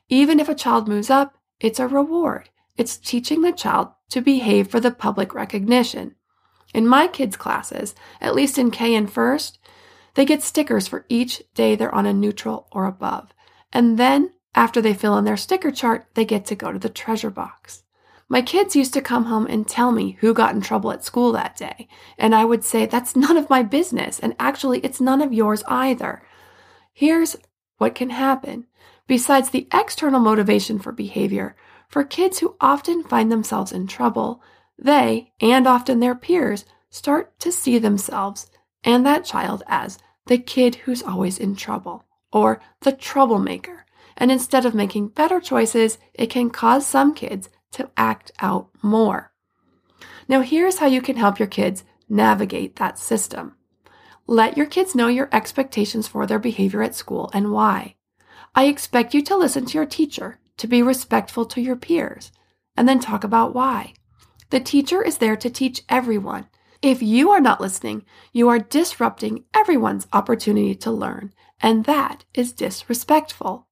Even 0.09 0.39
if 0.39 0.49
a 0.49 0.55
child 0.55 0.87
moves 0.87 1.09
up, 1.09 1.37
it's 1.59 1.79
a 1.79 1.87
reward. 1.87 2.49
It's 2.75 2.97
teaching 2.97 3.41
the 3.41 3.51
child 3.51 3.89
to 4.09 4.21
behave 4.21 4.67
for 4.67 4.79
the 4.79 4.91
public 4.91 5.33
recognition. 5.33 6.15
In 6.73 6.87
my 6.87 7.07
kids' 7.07 7.37
classes, 7.37 7.95
at 8.19 8.35
least 8.35 8.57
in 8.57 8.71
K 8.71 8.95
and 8.95 9.11
First, 9.11 9.59
they 10.15 10.25
get 10.25 10.41
stickers 10.41 10.87
for 10.87 11.05
each 11.07 11.43
day 11.53 11.75
they're 11.75 11.93
on 11.93 12.05
a 12.05 12.13
neutral 12.13 12.67
or 12.71 12.85
above. 12.85 13.33
And 13.71 13.97
then, 13.97 14.33
after 14.53 14.81
they 14.81 14.93
fill 14.93 15.17
in 15.17 15.25
their 15.25 15.37
sticker 15.37 15.71
chart, 15.71 16.07
they 16.15 16.25
get 16.25 16.45
to 16.47 16.55
go 16.55 16.71
to 16.71 16.79
the 16.79 16.89
treasure 16.89 17.29
box. 17.29 17.83
My 18.27 18.41
kids 18.41 18.75
used 18.75 18.93
to 18.93 19.01
come 19.01 19.25
home 19.25 19.45
and 19.45 19.67
tell 19.67 19.91
me 19.91 20.17
who 20.19 20.33
got 20.33 20.55
in 20.55 20.61
trouble 20.61 20.91
at 20.91 21.03
school 21.03 21.31
that 21.33 21.55
day, 21.55 21.87
and 22.17 22.33
I 22.33 22.43
would 22.43 22.63
say, 22.63 22.85
That's 22.85 23.15
none 23.15 23.37
of 23.37 23.49
my 23.49 23.61
business, 23.61 24.19
and 24.19 24.35
actually, 24.39 24.79
it's 24.79 24.99
none 24.99 25.21
of 25.21 25.33
yours 25.33 25.63
either. 25.67 26.23
Here's 26.91 27.35
what 27.77 27.93
can 27.93 28.09
happen. 28.09 28.65
Besides 29.07 29.51
the 29.51 29.67
external 29.71 30.19
motivation 30.19 30.79
for 30.79 30.91
behavior, 30.91 31.55
for 31.87 32.03
kids 32.03 32.39
who 32.39 32.55
often 32.59 33.03
find 33.03 33.31
themselves 33.31 33.71
in 33.71 33.85
trouble, 33.85 34.41
they, 34.77 35.31
and 35.39 35.67
often 35.67 35.99
their 35.99 36.15
peers, 36.15 36.65
start 36.89 37.39
to 37.39 37.51
see 37.51 37.77
themselves 37.77 38.49
and 38.83 39.05
that 39.05 39.25
child 39.25 39.61
as 39.67 39.99
the 40.25 40.37
kid 40.37 40.75
who's 40.75 41.03
always 41.03 41.37
in 41.37 41.55
trouble 41.55 42.03
or 42.31 42.59
the 42.81 42.91
troublemaker. 42.91 43.85
And 44.17 44.31
instead 44.31 44.65
of 44.65 44.73
making 44.73 45.09
better 45.09 45.39
choices, 45.39 45.97
it 46.13 46.29
can 46.29 46.49
cause 46.49 46.87
some 46.87 47.13
kids 47.13 47.49
to 47.75 47.89
act 47.95 48.31
out 48.39 48.69
more. 48.81 49.31
Now, 50.27 50.41
here's 50.41 50.79
how 50.79 50.87
you 50.87 51.01
can 51.01 51.15
help 51.15 51.39
your 51.39 51.47
kids 51.47 51.83
navigate 52.09 52.75
that 52.75 52.99
system. 52.99 53.55
Let 54.27 54.57
your 54.57 54.65
kids 54.65 54.95
know 54.95 55.07
your 55.07 55.29
expectations 55.31 56.07
for 56.07 56.25
their 56.25 56.39
behavior 56.39 56.81
at 56.81 56.95
school 56.95 57.29
and 57.33 57.51
why. 57.51 57.95
I 58.55 58.65
expect 58.65 59.13
you 59.13 59.21
to 59.23 59.37
listen 59.37 59.65
to 59.65 59.77
your 59.77 59.85
teacher 59.85 60.39
to 60.57 60.67
be 60.67 60.81
respectful 60.81 61.45
to 61.45 61.61
your 61.61 61.75
peers, 61.75 62.31
and 62.77 62.87
then 62.87 62.99
talk 62.99 63.23
about 63.23 63.53
why. 63.53 63.93
The 64.49 64.59
teacher 64.59 65.03
is 65.03 65.17
there 65.17 65.35
to 65.35 65.49
teach 65.49 65.83
everyone. 65.89 66.47
If 66.81 67.01
you 67.01 67.31
are 67.31 67.41
not 67.41 67.61
listening, 67.61 68.05
you 68.31 68.47
are 68.47 68.59
disrupting 68.59 69.43
everyone's 69.53 70.07
opportunity 70.13 70.75
to 70.75 70.91
learn, 70.91 71.33
and 71.61 71.85
that 71.85 72.25
is 72.33 72.53
disrespectful. 72.53 73.67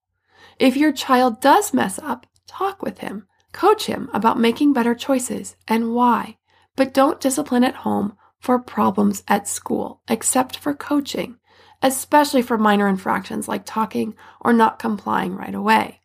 If 0.59 0.75
your 0.75 0.91
child 0.91 1.39
does 1.41 1.73
mess 1.73 1.99
up, 1.99 2.27
talk 2.47 2.81
with 2.81 2.99
him. 2.99 3.27
Coach 3.53 3.85
him 3.85 4.09
about 4.13 4.39
making 4.39 4.73
better 4.73 4.93
choices 4.93 5.55
and 5.67 5.93
why, 5.95 6.37
but 6.75 6.93
don't 6.93 7.21
discipline 7.21 7.63
at 7.63 7.75
home 7.75 8.17
for 8.39 8.59
problems 8.59 9.23
at 9.27 9.47
school, 9.47 10.01
except 10.09 10.57
for 10.57 10.73
coaching, 10.73 11.37
especially 11.81 12.41
for 12.41 12.57
minor 12.57 12.87
infractions 12.87 13.47
like 13.47 13.63
talking 13.65 14.15
or 14.41 14.51
not 14.51 14.79
complying 14.79 15.35
right 15.35 15.55
away. 15.55 16.01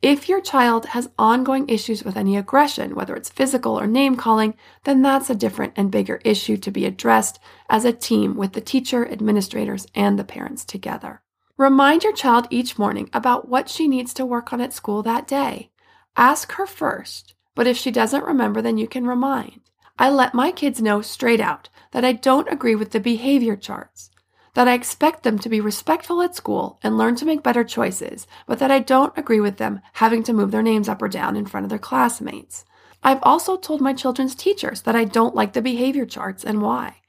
If 0.00 0.28
your 0.28 0.40
child 0.40 0.86
has 0.86 1.10
ongoing 1.18 1.68
issues 1.68 2.04
with 2.04 2.16
any 2.16 2.36
aggression, 2.36 2.94
whether 2.94 3.16
it's 3.16 3.30
physical 3.30 3.78
or 3.78 3.86
name 3.86 4.14
calling, 4.14 4.54
then 4.84 5.02
that's 5.02 5.28
a 5.28 5.34
different 5.34 5.72
and 5.74 5.90
bigger 5.90 6.20
issue 6.24 6.56
to 6.58 6.70
be 6.70 6.84
addressed 6.84 7.40
as 7.68 7.84
a 7.84 7.92
team 7.92 8.36
with 8.36 8.52
the 8.52 8.60
teacher, 8.60 9.06
administrators, 9.10 9.86
and 9.94 10.18
the 10.18 10.24
parents 10.24 10.64
together. 10.64 11.22
Remind 11.56 12.04
your 12.04 12.12
child 12.12 12.46
each 12.50 12.78
morning 12.78 13.10
about 13.12 13.48
what 13.48 13.68
she 13.68 13.88
needs 13.88 14.14
to 14.14 14.26
work 14.26 14.52
on 14.52 14.60
at 14.60 14.74
school 14.74 15.02
that 15.02 15.26
day. 15.26 15.70
Ask 16.16 16.52
her 16.52 16.66
first, 16.66 17.34
but 17.54 17.66
if 17.66 17.76
she 17.76 17.90
doesn't 17.90 18.24
remember, 18.24 18.62
then 18.62 18.78
you 18.78 18.88
can 18.88 19.06
remind. 19.06 19.60
I 19.98 20.10
let 20.10 20.34
my 20.34 20.52
kids 20.52 20.82
know 20.82 21.02
straight 21.02 21.40
out 21.40 21.68
that 21.92 22.04
I 22.04 22.12
don't 22.12 22.52
agree 22.52 22.74
with 22.74 22.90
the 22.90 23.00
behavior 23.00 23.56
charts 23.56 24.10
that 24.56 24.66
I 24.66 24.72
expect 24.72 25.22
them 25.22 25.38
to 25.40 25.50
be 25.50 25.60
respectful 25.60 26.22
at 26.22 26.34
school 26.34 26.78
and 26.82 26.96
learn 26.96 27.14
to 27.16 27.26
make 27.26 27.42
better 27.42 27.62
choices, 27.62 28.26
but 28.46 28.58
that 28.58 28.70
I 28.70 28.78
don't 28.78 29.12
agree 29.16 29.38
with 29.38 29.58
them 29.58 29.82
having 29.92 30.22
to 30.22 30.32
move 30.32 30.50
their 30.50 30.62
names 30.62 30.88
up 30.88 31.02
or 31.02 31.08
down 31.08 31.36
in 31.36 31.44
front 31.44 31.64
of 31.64 31.70
their 31.70 31.78
classmates. 31.78 32.64
I've 33.02 33.22
also 33.22 33.58
told 33.58 33.82
my 33.82 33.92
children's 33.92 34.34
teachers 34.34 34.80
that 34.82 34.96
I 34.96 35.04
don't 35.04 35.34
like 35.34 35.52
the 35.52 35.60
behavior 35.60 36.06
charts 36.06 36.42
and 36.42 36.62
why, 36.62 37.02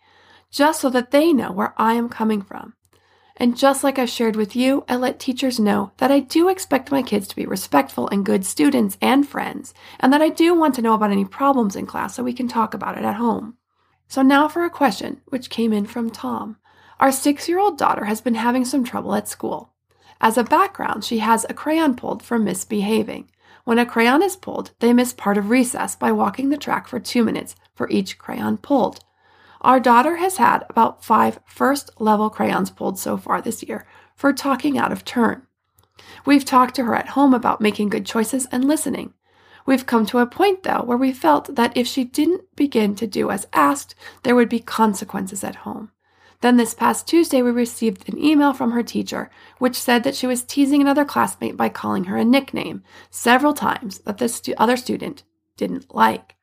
just 0.52 0.82
so 0.82 0.89
that 0.89 1.12
they 1.12 1.32
know 1.32 1.54
where 1.54 1.74
I 1.78 1.93
am 1.93 2.10
coming 2.10 2.41
from. 2.41 2.74
And 3.39 3.56
just 3.56 3.84
like 3.84 4.00
I've 4.00 4.10
shared 4.10 4.36
with 4.36 4.56
you, 4.56 4.84
I 4.89 4.95
let 4.95 5.19
teachers 5.19 5.60
know 5.60 5.91
that 5.97 6.12
I 6.12 6.19
do 6.19 6.50
expect 6.50 6.91
my 6.91 7.04
kids 7.04 7.28
to 7.28 7.36
be 7.36 7.45
respectful 7.45 8.08
and 8.10 8.26
good 8.26 8.43
students 8.43 8.97
and 9.00 9.28
friends, 9.28 9.76
and 10.00 10.12
that 10.12 10.23
I 10.23 10.30
do 10.30 10.56
want 10.56 10.73
to 10.76 10.82
know 10.82 10.95
about 10.95 11.12
any 11.12 11.23
problems 11.23 11.76
in 11.76 11.86
class 11.86 12.15
so 12.15 12.23
we 12.23 12.34
can 12.34 12.47
talk 12.47 12.73
about 12.73 12.97
it 12.97 13.04
at 13.04 13.15
home. 13.15 13.56
So 14.08 14.23
now 14.23 14.47
for 14.47 14.65
a 14.65 14.71
question 14.71 15.21
which 15.28 15.52
came 15.52 15.71
in 15.71 15.86
from 15.86 16.10
Tom. 16.10 16.58
Our 17.00 17.12
six 17.12 17.47
year 17.47 17.60
old 17.60 17.78
daughter 17.78 18.06
has 18.06 18.21
been 18.21 18.36
having 18.36 18.65
some 18.65 18.84
trouble 18.84 19.13
at 19.13 19.28
school. 19.28 19.71
As 20.19 20.36
a 20.36 20.43
background, 20.43 21.06
she 21.06 21.19
has 21.19 21.45
a 21.47 21.54
crayon 21.54 21.95
pulled 21.95 22.23
for 22.23 22.39
misbehaving. 22.39 23.30
When 23.65 23.78
a 23.78 23.86
crayon 23.86 24.23
is 24.23 24.36
pulled, 24.36 24.71
they 24.80 24.93
miss 24.93 25.13
part 25.13 25.38
of 25.38 25.52
recess 25.52 25.95
by 25.95 26.12
walking 26.12 26.50
the 26.50 26.58
track 26.58 26.88
for 26.88 27.00
two 27.00 27.23
minutes 27.23 27.56
for 27.76 27.88
each 27.91 28.17
crayon 28.17 28.58
pulled. 28.58 29.04
Our 29.62 29.80
daughter 29.80 30.17
has 30.17 30.38
had 30.38 30.65
about 30.70 31.04
five 31.04 31.39
first 31.46 31.89
level 32.00 32.30
crayons 32.30 32.70
pulled 32.70 33.00
so 33.00 33.17
far 33.17 33.41
this 33.41 33.63
year 33.63 33.88
for 34.15 34.34
talking 34.34 34.78
out 34.78 34.91
of 34.91 35.06
turn. 35.06 35.43
We've 36.26 36.46
talked 36.46 36.76
to 36.76 36.84
her 36.86 36.96
at 36.96 37.10
home 37.10 37.34
about 37.34 37.62
making 37.62 37.89
good 37.89 38.06
choices 38.06 38.48
and 38.52 38.65
listening. 38.65 39.13
We've 39.65 39.86
come 39.86 40.06
to 40.08 40.20
a 40.20 40.26
point, 40.26 40.63
though, 40.63 40.84
where 40.84 40.98
we 40.98 41.12
felt 41.12 41.56
that 41.56 41.76
if 41.76 41.88
she 41.88 42.06
didn't 42.06 42.56
begin 42.56 42.96
to 42.96 43.08
do 43.08 43.30
as 43.30 43.48
asked, 43.52 43.96
there 44.24 44.36
would 44.36 44.48
be 44.48 44.60
consequences 44.60 45.43
at 45.43 45.58
home. 45.58 45.91
Then 46.39 46.56
this 46.56 46.74
past 46.74 47.08
Tuesday, 47.08 47.41
we 47.41 47.52
received 47.52 48.08
an 48.08 48.17
email 48.17 48.54
from 48.54 48.72
her 48.72 48.84
teacher, 48.84 49.30
which 49.58 49.76
said 49.76 50.04
that 50.04 50.15
she 50.15 50.28
was 50.28 50.43
teasing 50.43 50.82
another 50.82 51.04
classmate 51.04 51.58
by 51.58 51.67
calling 51.67 52.06
her 52.06 52.15
a 52.15 52.24
nickname 52.24 52.84
several 53.10 53.54
times 53.54 54.00
that 54.00 54.20
this 54.20 54.36
stu- 54.36 54.54
other 54.58 54.78
student 54.78 55.24
didn't 55.58 55.93
like. 55.93 56.37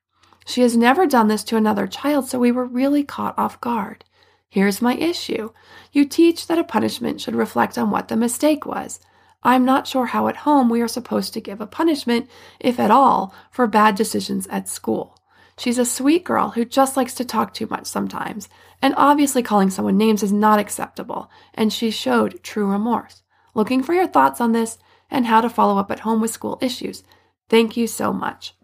She 0.44 0.60
has 0.62 0.76
never 0.76 1.06
done 1.06 1.28
this 1.28 1.44
to 1.44 1.56
another 1.56 1.86
child, 1.86 2.28
so 2.28 2.38
we 2.38 2.52
were 2.52 2.66
really 2.66 3.02
caught 3.02 3.38
off 3.38 3.60
guard. 3.60 4.04
Here's 4.48 4.82
my 4.82 4.94
issue. 4.94 5.50
You 5.92 6.04
teach 6.04 6.46
that 6.46 6.58
a 6.58 6.64
punishment 6.64 7.20
should 7.20 7.34
reflect 7.34 7.76
on 7.76 7.90
what 7.90 8.08
the 8.08 8.16
mistake 8.16 8.66
was. 8.66 9.00
I'm 9.42 9.64
not 9.64 9.86
sure 9.86 10.06
how 10.06 10.28
at 10.28 10.38
home 10.38 10.68
we 10.68 10.80
are 10.80 10.88
supposed 10.88 11.34
to 11.34 11.40
give 11.40 11.60
a 11.60 11.66
punishment, 11.66 12.28
if 12.60 12.78
at 12.78 12.90
all, 12.90 13.34
for 13.50 13.66
bad 13.66 13.94
decisions 13.94 14.46
at 14.46 14.68
school. 14.68 15.18
She's 15.58 15.78
a 15.78 15.84
sweet 15.84 16.24
girl 16.24 16.50
who 16.50 16.64
just 16.64 16.96
likes 16.96 17.14
to 17.14 17.24
talk 17.24 17.52
too 17.52 17.66
much 17.70 17.86
sometimes, 17.86 18.48
and 18.80 18.94
obviously 18.96 19.42
calling 19.42 19.70
someone 19.70 19.96
names 19.96 20.22
is 20.22 20.32
not 20.32 20.58
acceptable, 20.58 21.30
and 21.54 21.72
she 21.72 21.90
showed 21.90 22.42
true 22.42 22.70
remorse. 22.70 23.22
Looking 23.54 23.82
for 23.82 23.92
your 23.92 24.06
thoughts 24.06 24.40
on 24.40 24.52
this 24.52 24.78
and 25.10 25.26
how 25.26 25.40
to 25.40 25.48
follow 25.48 25.78
up 25.78 25.90
at 25.90 26.00
home 26.00 26.20
with 26.20 26.32
school 26.32 26.58
issues. 26.60 27.04
Thank 27.48 27.76
you 27.76 27.86
so 27.86 28.12
much. 28.12 28.54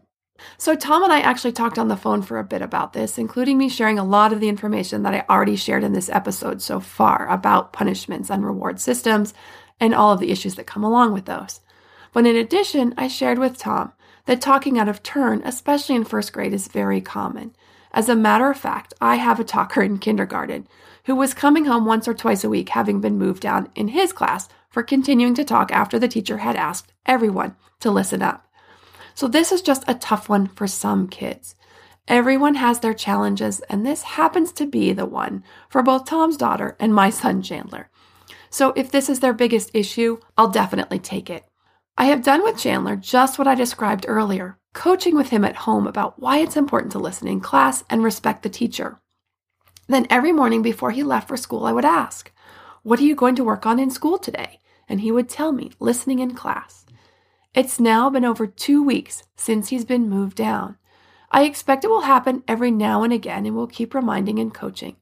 So, 0.59 0.75
Tom 0.75 1.03
and 1.03 1.13
I 1.13 1.21
actually 1.21 1.53
talked 1.53 1.79
on 1.79 1.89
the 1.89 1.97
phone 1.97 2.23
for 2.23 2.39
a 2.39 2.45
bit 2.45 2.63
about 2.63 2.93
this, 2.93 3.19
including 3.19 3.59
me 3.59 3.69
sharing 3.69 3.99
a 3.99 4.05
lot 4.05 4.33
of 4.33 4.41
the 4.41 4.49
information 4.49 5.03
that 5.03 5.15
I 5.15 5.25
already 5.29 5.57
shared 5.57 5.85
in 5.85 5.93
this 5.93 6.09
episode 6.09 6.63
so 6.63 6.81
far 6.81 7.29
about 7.29 7.73
punishments 7.73 8.31
and 8.31 8.45
reward 8.45 8.81
systems 8.81 9.35
and 9.81 9.95
all 9.95 10.13
of 10.13 10.21
the 10.21 10.31
issues 10.31 10.57
that 10.57 10.67
come 10.67 10.85
along 10.85 11.13
with 11.13 11.25
those. 11.25 11.61
But 12.13 12.27
in 12.27 12.37
addition, 12.37 12.95
I 12.97 13.09
shared 13.09 13.39
with 13.39 13.59
Tom 13.59 13.93
that 14.27 14.41
talking 14.41 14.79
out 14.79 14.89
of 14.89 15.03
turn, 15.03 15.43
especially 15.45 15.97
in 15.97 16.05
first 16.05 16.33
grade, 16.33 16.53
is 16.53 16.69
very 16.69 17.01
common. 17.01 17.55
As 17.93 18.09
a 18.09 18.15
matter 18.15 18.51
of 18.51 18.59
fact, 18.59 18.95
I 19.01 19.17
have 19.17 19.41
a 19.41 19.45
talker 19.45 19.83
in 19.83 19.99
kindergarten 19.99 20.69
who 21.05 21.17
was 21.17 21.35
coming 21.35 21.65
home 21.65 21.87
once 21.87 22.07
or 22.07 22.15
twice 22.15 22.45
a 22.45 22.49
week, 22.49 22.69
having 22.71 23.01
been 23.01 23.19
moved 23.19 23.43
down 23.43 23.69
in 23.75 23.89
his 23.89 24.13
class 24.13 24.49
for 24.69 24.83
continuing 24.83 25.35
to 25.35 25.45
talk 25.45 25.73
after 25.73 25.99
the 25.99 26.09
teacher 26.09 26.39
had 26.39 26.57
asked 26.57 26.93
everyone 27.07 27.57
to 27.81 27.91
listen 27.91 28.23
up. 28.23 28.47
So, 29.21 29.29
this 29.29 29.53
is 29.53 29.61
just 29.61 29.85
a 29.87 29.93
tough 29.93 30.31
one 30.31 30.47
for 30.47 30.67
some 30.67 31.07
kids. 31.07 31.55
Everyone 32.09 32.55
has 32.55 32.81
their 32.81 32.95
challenges, 32.95 33.61
and 33.69 33.85
this 33.85 34.01
happens 34.01 34.51
to 34.53 34.65
be 34.65 34.95
the 34.95 35.05
one 35.05 35.45
for 35.69 35.83
both 35.83 36.07
Tom's 36.07 36.39
daughter 36.39 36.75
and 36.81 36.95
my 36.95 37.11
son 37.21 37.43
Chandler. 37.43 37.91
So, 38.49 38.73
if 38.77 38.91
this 38.91 39.11
is 39.11 39.21
their 39.21 39.35
biggest 39.35 39.73
issue, 39.75 40.21
I'll 40.39 40.49
definitely 40.49 41.01
take 41.01 41.29
it. 41.29 41.45
I 41.99 42.07
have 42.07 42.23
done 42.23 42.43
with 42.43 42.57
Chandler 42.57 42.97
just 42.97 43.39
what 43.39 43.47
I 43.47 43.55
described 43.55 44.07
earlier, 44.09 44.57
coaching 44.73 45.15
with 45.15 45.29
him 45.29 45.45
at 45.45 45.67
home 45.69 45.87
about 45.87 46.19
why 46.19 46.39
it's 46.39 46.57
important 46.57 46.93
to 46.93 46.99
listen 46.99 47.29
in 47.29 47.41
class 47.41 47.85
and 47.91 48.03
respect 48.03 48.43
the 48.43 48.49
teacher. 48.49 49.03
Then 49.87 50.07
every 50.09 50.33
morning 50.33 50.63
before 50.63 50.93
he 50.93 51.03
left 51.03 51.29
for 51.29 51.37
school, 51.37 51.67
I 51.67 51.75
would 51.75 51.85
ask, 51.85 52.33
What 52.83 53.01
are 53.01 53.05
you 53.05 53.15
going 53.15 53.35
to 53.35 53.45
work 53.45 53.67
on 53.67 53.79
in 53.79 53.91
school 53.91 54.17
today? 54.17 54.61
And 54.89 55.03
he 55.03 55.13
would 55.13 55.29
tell 55.29 55.53
me, 55.53 55.73
listening 55.79 56.21
in 56.21 56.35
class. 56.35 56.87
It's 57.53 57.81
now 57.81 58.09
been 58.11 58.25
over 58.25 58.47
two 58.47 58.81
weeks 58.81 59.25
since 59.35 59.69
he's 59.69 59.85
been 59.85 60.09
moved 60.09 60.37
down. 60.37 60.77
I 61.33 61.43
expect 61.43 61.85
it 61.85 61.91
will 61.91 62.03
happen 62.03 62.45
every 62.47 62.71
now 62.71 63.03
and 63.03 63.13
again, 63.13 63.45
and 63.45 63.57
we'll 63.57 63.67
keep 63.67 63.93
reminding 63.93 64.39
and 64.39 64.55
coaching. 64.55 64.97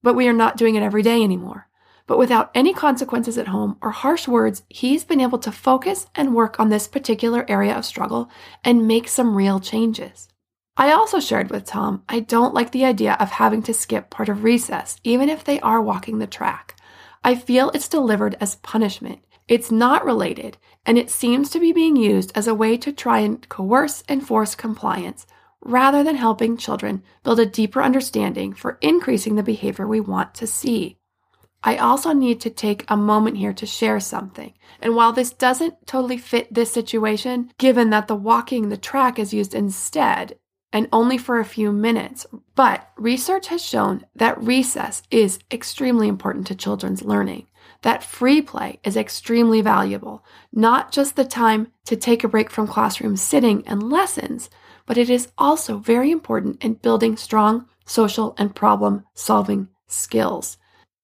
But 0.00 0.14
we 0.14 0.28
are 0.28 0.32
not 0.32 0.56
doing 0.56 0.76
it 0.76 0.84
every 0.84 1.02
day 1.02 1.24
anymore. 1.24 1.68
But 2.06 2.18
without 2.18 2.52
any 2.54 2.72
consequences 2.72 3.36
at 3.36 3.48
home 3.48 3.78
or 3.82 3.90
harsh 3.90 4.28
words, 4.28 4.62
he's 4.68 5.02
been 5.02 5.20
able 5.20 5.38
to 5.38 5.50
focus 5.50 6.06
and 6.14 6.36
work 6.36 6.60
on 6.60 6.68
this 6.68 6.86
particular 6.86 7.44
area 7.48 7.76
of 7.76 7.84
struggle 7.84 8.30
and 8.62 8.86
make 8.86 9.08
some 9.08 9.36
real 9.36 9.58
changes. 9.58 10.28
I 10.76 10.92
also 10.92 11.18
shared 11.18 11.50
with 11.50 11.64
Tom 11.64 12.04
I 12.08 12.20
don't 12.20 12.54
like 12.54 12.70
the 12.70 12.84
idea 12.84 13.16
of 13.18 13.30
having 13.30 13.62
to 13.64 13.74
skip 13.74 14.08
part 14.08 14.28
of 14.28 14.44
recess, 14.44 15.00
even 15.02 15.28
if 15.28 15.42
they 15.42 15.58
are 15.60 15.82
walking 15.82 16.18
the 16.18 16.28
track. 16.28 16.76
I 17.24 17.34
feel 17.34 17.70
it's 17.70 17.88
delivered 17.88 18.36
as 18.40 18.54
punishment. 18.56 19.20
It's 19.52 19.70
not 19.70 20.06
related, 20.06 20.56
and 20.86 20.96
it 20.96 21.10
seems 21.10 21.50
to 21.50 21.60
be 21.60 21.72
being 21.72 21.94
used 21.94 22.32
as 22.34 22.48
a 22.48 22.54
way 22.54 22.78
to 22.78 22.90
try 22.90 23.18
and 23.18 23.46
coerce 23.50 24.02
and 24.08 24.26
force 24.26 24.54
compliance, 24.54 25.26
rather 25.60 26.02
than 26.02 26.16
helping 26.16 26.56
children 26.56 27.02
build 27.22 27.38
a 27.38 27.44
deeper 27.44 27.82
understanding 27.82 28.54
for 28.54 28.78
increasing 28.80 29.34
the 29.34 29.42
behavior 29.42 29.86
we 29.86 30.00
want 30.00 30.34
to 30.36 30.46
see. 30.46 30.96
I 31.62 31.76
also 31.76 32.14
need 32.14 32.40
to 32.40 32.48
take 32.48 32.86
a 32.88 32.96
moment 32.96 33.36
here 33.36 33.52
to 33.52 33.66
share 33.66 34.00
something. 34.00 34.54
And 34.80 34.96
while 34.96 35.12
this 35.12 35.34
doesn't 35.34 35.86
totally 35.86 36.16
fit 36.16 36.54
this 36.54 36.72
situation, 36.72 37.52
given 37.58 37.90
that 37.90 38.08
the 38.08 38.16
walking 38.16 38.70
the 38.70 38.78
track 38.78 39.18
is 39.18 39.34
used 39.34 39.54
instead 39.54 40.38
and 40.72 40.88
only 40.94 41.18
for 41.18 41.38
a 41.38 41.44
few 41.44 41.72
minutes, 41.72 42.24
but 42.54 42.88
research 42.96 43.48
has 43.48 43.62
shown 43.62 44.06
that 44.16 44.42
recess 44.42 45.02
is 45.10 45.40
extremely 45.50 46.08
important 46.08 46.46
to 46.46 46.54
children's 46.54 47.02
learning. 47.02 47.48
That 47.82 48.04
free 48.04 48.40
play 48.40 48.78
is 48.84 48.96
extremely 48.96 49.60
valuable, 49.60 50.24
not 50.52 50.92
just 50.92 51.16
the 51.16 51.24
time 51.24 51.72
to 51.86 51.96
take 51.96 52.24
a 52.24 52.28
break 52.28 52.50
from 52.50 52.68
classroom 52.68 53.16
sitting 53.16 53.66
and 53.66 53.90
lessons, 53.90 54.48
but 54.86 54.96
it 54.96 55.10
is 55.10 55.32
also 55.36 55.78
very 55.78 56.10
important 56.10 56.62
in 56.62 56.74
building 56.74 57.16
strong 57.16 57.66
social 57.84 58.34
and 58.38 58.54
problem 58.54 59.04
solving 59.14 59.68
skills. 59.88 60.58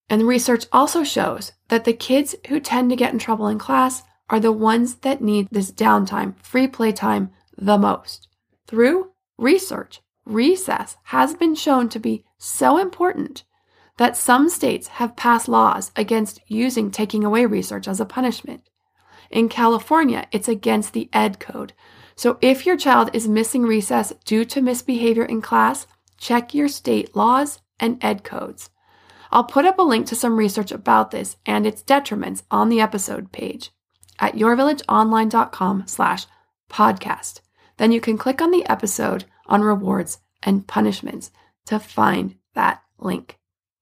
And 0.08 0.26
research 0.26 0.66
also 0.72 1.04
shows 1.04 1.52
that 1.68 1.84
the 1.84 1.92
kids 1.92 2.34
who 2.48 2.60
tend 2.60 2.90
to 2.90 2.96
get 2.96 3.12
in 3.12 3.18
trouble 3.18 3.48
in 3.48 3.58
class 3.58 4.02
are 4.30 4.40
the 4.40 4.52
ones 4.52 4.96
that 4.96 5.20
need 5.20 5.48
this 5.50 5.72
downtime, 5.72 6.38
free 6.40 6.68
play 6.68 6.92
time, 6.92 7.30
the 7.56 7.76
most. 7.76 8.28
Through 8.66 9.10
research, 9.36 10.00
recess 10.24 10.96
has 11.04 11.34
been 11.34 11.54
shown 11.54 11.88
to 11.88 11.98
be 11.98 12.24
so 12.38 12.78
important 12.78 13.44
that 13.98 14.16
some 14.16 14.48
states 14.48 14.88
have 14.88 15.16
passed 15.16 15.48
laws 15.48 15.92
against 15.94 16.40
using 16.46 16.90
taking 16.90 17.24
away 17.24 17.44
research 17.44 17.86
as 17.86 18.00
a 18.00 18.04
punishment. 18.04 18.62
In 19.30 19.48
California, 19.48 20.26
it's 20.32 20.48
against 20.48 20.94
the 20.94 21.08
ED 21.12 21.38
code. 21.38 21.74
So 22.16 22.38
if 22.40 22.64
your 22.64 22.76
child 22.76 23.10
is 23.12 23.28
missing 23.28 23.62
recess 23.62 24.12
due 24.24 24.44
to 24.46 24.62
misbehavior 24.62 25.24
in 25.24 25.42
class, 25.42 25.86
check 26.16 26.54
your 26.54 26.68
state 26.68 27.14
laws 27.14 27.60
and 27.78 28.02
ed 28.02 28.24
codes. 28.24 28.70
I'll 29.30 29.44
put 29.44 29.66
up 29.66 29.78
a 29.78 29.82
link 29.82 30.06
to 30.06 30.16
some 30.16 30.38
research 30.38 30.72
about 30.72 31.10
this 31.10 31.36
and 31.44 31.66
its 31.66 31.82
detriments 31.82 32.42
on 32.50 32.70
the 32.70 32.80
episode 32.80 33.30
page 33.30 33.70
at 34.18 34.34
yourvillageonline.com 34.34 35.84
slash 35.86 36.26
podcast. 36.70 37.40
Then 37.76 37.92
you 37.92 38.00
can 38.00 38.18
click 38.18 38.40
on 38.40 38.50
the 38.50 38.66
episode 38.66 39.24
on 39.46 39.62
rewards 39.62 40.18
and 40.42 40.66
punishments 40.66 41.30
to 41.66 41.78
find 41.78 42.36
that 42.54 42.82
link. 42.98 43.37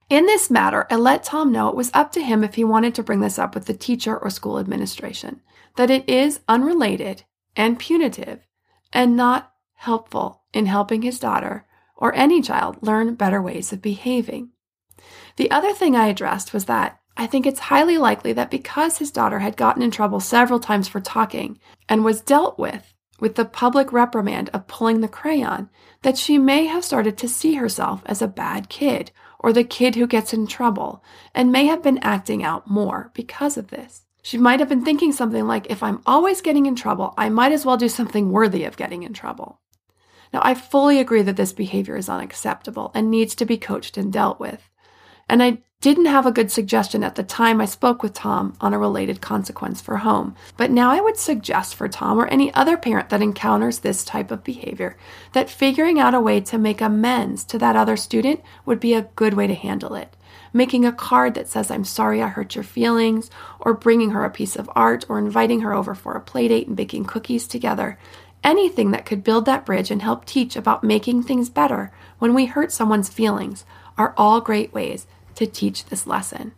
In 0.08 0.26
this 0.26 0.50
matter, 0.50 0.86
I 0.88 0.96
let 0.96 1.24
Tom 1.24 1.50
know 1.50 1.68
it 1.68 1.74
was 1.74 1.90
up 1.92 2.12
to 2.12 2.22
him 2.22 2.44
if 2.44 2.54
he 2.54 2.62
wanted 2.62 2.94
to 2.94 3.02
bring 3.02 3.20
this 3.20 3.38
up 3.38 3.54
with 3.54 3.66
the 3.66 3.74
teacher 3.74 4.16
or 4.16 4.30
school 4.30 4.58
administration, 4.58 5.40
that 5.74 5.90
it 5.90 6.08
is 6.08 6.40
unrelated 6.48 7.24
and 7.56 7.78
punitive 7.78 8.46
and 8.92 9.16
not 9.16 9.52
helpful 9.74 10.42
in 10.52 10.66
helping 10.66 11.02
his 11.02 11.18
daughter 11.18 11.66
or 11.96 12.14
any 12.14 12.40
child 12.40 12.76
learn 12.82 13.14
better 13.16 13.42
ways 13.42 13.72
of 13.72 13.82
behaving. 13.82 14.50
The 15.36 15.50
other 15.50 15.72
thing 15.72 15.96
I 15.96 16.06
addressed 16.06 16.52
was 16.52 16.66
that 16.66 17.00
I 17.16 17.26
think 17.26 17.44
it's 17.44 17.60
highly 17.60 17.98
likely 17.98 18.32
that 18.34 18.50
because 18.50 18.98
his 18.98 19.10
daughter 19.10 19.40
had 19.40 19.56
gotten 19.56 19.82
in 19.82 19.90
trouble 19.90 20.20
several 20.20 20.60
times 20.60 20.86
for 20.86 21.00
talking 21.00 21.58
and 21.88 22.04
was 22.04 22.20
dealt 22.20 22.58
with 22.58 22.94
with 23.18 23.34
the 23.34 23.44
public 23.44 23.92
reprimand 23.92 24.50
of 24.50 24.66
pulling 24.66 25.00
the 25.00 25.08
crayon, 25.08 25.70
that 26.02 26.18
she 26.18 26.38
may 26.38 26.66
have 26.66 26.84
started 26.84 27.16
to 27.16 27.28
see 27.28 27.54
herself 27.54 28.02
as 28.04 28.20
a 28.20 28.28
bad 28.28 28.68
kid 28.68 29.10
or 29.38 29.52
the 29.52 29.64
kid 29.64 29.94
who 29.94 30.06
gets 30.06 30.32
in 30.32 30.46
trouble 30.46 31.02
and 31.34 31.52
may 31.52 31.66
have 31.66 31.82
been 31.82 31.98
acting 31.98 32.42
out 32.42 32.68
more 32.68 33.10
because 33.14 33.56
of 33.56 33.68
this. 33.68 34.02
She 34.22 34.38
might 34.38 34.58
have 34.60 34.68
been 34.68 34.84
thinking 34.84 35.12
something 35.12 35.46
like, 35.46 35.68
if 35.70 35.82
I'm 35.82 36.02
always 36.04 36.40
getting 36.40 36.66
in 36.66 36.74
trouble, 36.74 37.14
I 37.16 37.28
might 37.28 37.52
as 37.52 37.64
well 37.64 37.76
do 37.76 37.88
something 37.88 38.32
worthy 38.32 38.64
of 38.64 38.76
getting 38.76 39.04
in 39.04 39.12
trouble. 39.12 39.60
Now, 40.32 40.40
I 40.42 40.54
fully 40.54 40.98
agree 40.98 41.22
that 41.22 41.36
this 41.36 41.52
behavior 41.52 41.96
is 41.96 42.08
unacceptable 42.08 42.90
and 42.94 43.10
needs 43.10 43.34
to 43.36 43.44
be 43.44 43.56
coached 43.56 43.96
and 43.96 44.12
dealt 44.12 44.40
with. 44.40 44.68
And 45.28 45.42
I 45.42 45.58
didn't 45.80 46.06
have 46.06 46.24
a 46.24 46.32
good 46.32 46.50
suggestion 46.50 47.04
at 47.04 47.16
the 47.16 47.22
time 47.22 47.60
I 47.60 47.66
spoke 47.66 48.02
with 48.02 48.14
Tom 48.14 48.56
on 48.60 48.72
a 48.72 48.78
related 48.78 49.20
consequence 49.20 49.80
for 49.80 49.98
home. 49.98 50.34
But 50.56 50.70
now 50.70 50.90
I 50.90 51.00
would 51.00 51.16
suggest 51.16 51.74
for 51.74 51.86
Tom 51.86 52.18
or 52.18 52.26
any 52.26 52.52
other 52.54 52.76
parent 52.76 53.10
that 53.10 53.22
encounters 53.22 53.80
this 53.80 54.04
type 54.04 54.30
of 54.30 54.42
behavior 54.42 54.96
that 55.32 55.50
figuring 55.50 56.00
out 56.00 56.14
a 56.14 56.20
way 56.20 56.40
to 56.40 56.58
make 56.58 56.80
amends 56.80 57.44
to 57.44 57.58
that 57.58 57.76
other 57.76 57.96
student 57.96 58.40
would 58.64 58.80
be 58.80 58.94
a 58.94 59.08
good 59.16 59.34
way 59.34 59.46
to 59.46 59.54
handle 59.54 59.94
it. 59.94 60.16
Making 60.52 60.86
a 60.86 60.92
card 60.92 61.34
that 61.34 61.48
says, 61.48 61.70
I'm 61.70 61.84
sorry 61.84 62.22
I 62.22 62.28
hurt 62.28 62.54
your 62.54 62.64
feelings, 62.64 63.30
or 63.60 63.74
bringing 63.74 64.10
her 64.10 64.24
a 64.24 64.30
piece 64.30 64.56
of 64.56 64.70
art, 64.74 65.04
or 65.08 65.18
inviting 65.18 65.60
her 65.60 65.74
over 65.74 65.94
for 65.94 66.16
a 66.16 66.20
playdate 66.22 66.66
and 66.66 66.76
baking 66.76 67.04
cookies 67.04 67.46
together. 67.46 67.98
Anything 68.42 68.90
that 68.92 69.04
could 69.04 69.22
build 69.22 69.44
that 69.44 69.66
bridge 69.66 69.90
and 69.90 70.00
help 70.00 70.24
teach 70.24 70.56
about 70.56 70.82
making 70.82 71.22
things 71.22 71.50
better 71.50 71.92
when 72.18 72.32
we 72.32 72.46
hurt 72.46 72.72
someone's 72.72 73.08
feelings 73.08 73.64
are 73.98 74.14
all 74.16 74.40
great 74.40 74.72
ways 74.72 75.06
to 75.36 75.46
teach 75.46 75.86
this 75.86 76.06
lesson. 76.06 76.52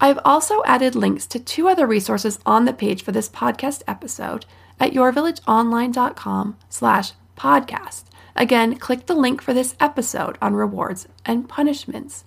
I've 0.00 0.18
also 0.24 0.62
added 0.64 0.94
links 0.94 1.26
to 1.26 1.38
two 1.38 1.68
other 1.68 1.86
resources 1.86 2.38
on 2.46 2.64
the 2.64 2.72
page 2.72 3.02
for 3.02 3.12
this 3.12 3.28
podcast 3.28 3.82
episode 3.86 4.46
at 4.78 4.92
yourvillageonline.com 4.92 6.56
slash 6.70 7.12
podcast. 7.36 8.04
Again, 8.34 8.76
click 8.76 9.06
the 9.06 9.14
link 9.14 9.42
for 9.42 9.52
this 9.52 9.74
episode 9.78 10.38
on 10.40 10.54
rewards 10.54 11.06
and 11.26 11.48
punishments. 11.48 12.24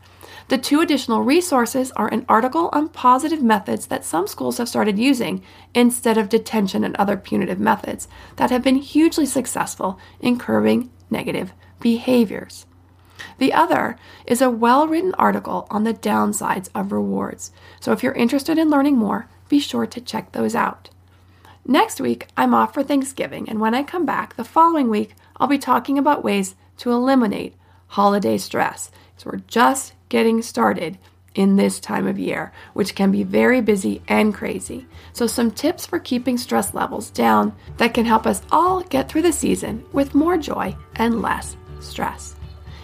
The 0.50 0.58
two 0.58 0.82
additional 0.82 1.24
resources 1.24 1.92
are 1.94 2.08
an 2.10 2.26
article 2.30 2.70
on 2.74 2.90
positive 2.90 3.42
methods 3.42 3.88
that 3.88 4.06
some 4.06 4.28
schools 4.28 4.58
have 4.58 4.70
started 4.70 5.00
using 5.00 5.42
instead 5.74 6.18
of 6.18 6.30
detention 6.30 6.84
and 6.84 6.96
other 6.98 7.18
punitive 7.18 7.60
methods 7.60 8.08
that 8.36 8.52
have 8.52 8.62
been 8.62 8.76
hugely 8.76 9.26
successful 9.26 9.98
in 10.20 10.38
curbing 10.38 10.92
negative 11.10 11.54
behaviors. 11.80 12.66
The 13.38 13.54
other 13.54 13.98
is 14.26 14.42
a 14.42 14.50
well 14.50 14.88
written 14.88 15.14
article 15.16 15.68
on 15.70 15.84
the 15.84 15.94
downsides 15.94 16.70
of 16.74 16.92
rewards. 16.92 17.52
So 17.80 17.92
if 17.92 18.04
you're 18.04 18.14
interested 18.14 18.58
in 18.58 18.70
learning 18.70 18.98
more, 18.98 19.28
be 19.50 19.60
sure 19.60 19.86
to 19.86 20.02
check 20.02 20.32
those 20.32 20.56
out. 20.56 20.90
Next 21.66 22.02
week, 22.02 22.28
I'm 22.36 22.54
off 22.54 22.74
for 22.74 22.84
Thanksgiving, 22.84 23.48
and 23.48 23.60
when 23.62 23.74
I 23.74 23.84
come 23.84 24.06
back 24.06 24.36
the 24.36 24.44
following 24.44 24.90
week, 24.90 25.16
I'll 25.38 25.48
be 25.48 25.58
talking 25.58 25.98
about 25.98 26.24
ways 26.24 26.56
to 26.78 26.92
eliminate 26.92 27.56
holiday 27.88 28.38
stress. 28.38 28.92
So 29.18 29.30
we're 29.32 29.40
just 29.48 29.94
getting 30.10 30.42
started 30.42 30.98
in 31.36 31.56
this 31.56 31.80
time 31.80 32.08
of 32.08 32.20
year, 32.20 32.52
which 32.74 32.96
can 32.96 33.12
be 33.12 33.24
very 33.24 33.62
busy 33.62 34.02
and 34.08 34.34
crazy. 34.34 34.86
So, 35.14 35.28
some 35.28 35.52
tips 35.52 35.86
for 35.86 36.00
keeping 36.00 36.38
stress 36.38 36.74
levels 36.74 37.10
down 37.10 37.56
that 37.78 37.94
can 37.94 38.06
help 38.06 38.26
us 38.26 38.42
all 38.52 38.82
get 38.82 39.10
through 39.10 39.24
the 39.24 39.34
season 39.34 39.86
with 39.92 40.16
more 40.16 40.38
joy 40.38 40.76
and 40.96 41.22
less 41.22 41.56
stress. 41.80 42.36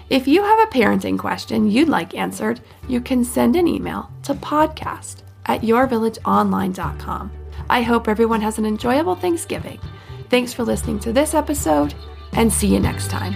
If 0.10 0.28
you 0.28 0.41
have 0.43 0.60
a 0.60 0.72
parenting 0.72 1.19
question 1.19 1.69
you'd 1.69 1.88
like 1.88 2.15
answered, 2.15 2.62
you 2.88 3.00
can 3.00 3.24
send 3.24 3.56
an 3.56 3.67
email 3.67 4.10
to 4.24 4.34
podcast 4.34 5.17
at 5.45 5.62
yourvillageonline.com. 5.62 7.32
I 7.69 7.82
hope 7.84 8.08
everyone 8.08 8.41
has 8.41 8.58
an 8.58 8.65
enjoyable 8.65 9.15
Thanksgiving. 9.15 9.80
Thanks 10.30 10.52
for 10.52 10.63
listening 10.63 11.00
to 11.02 11.13
this 11.13 11.36
episode, 11.36 11.93
and 12.34 12.52
see 12.52 12.67
you 12.67 12.80
next 12.80 13.10
time. 13.12 13.36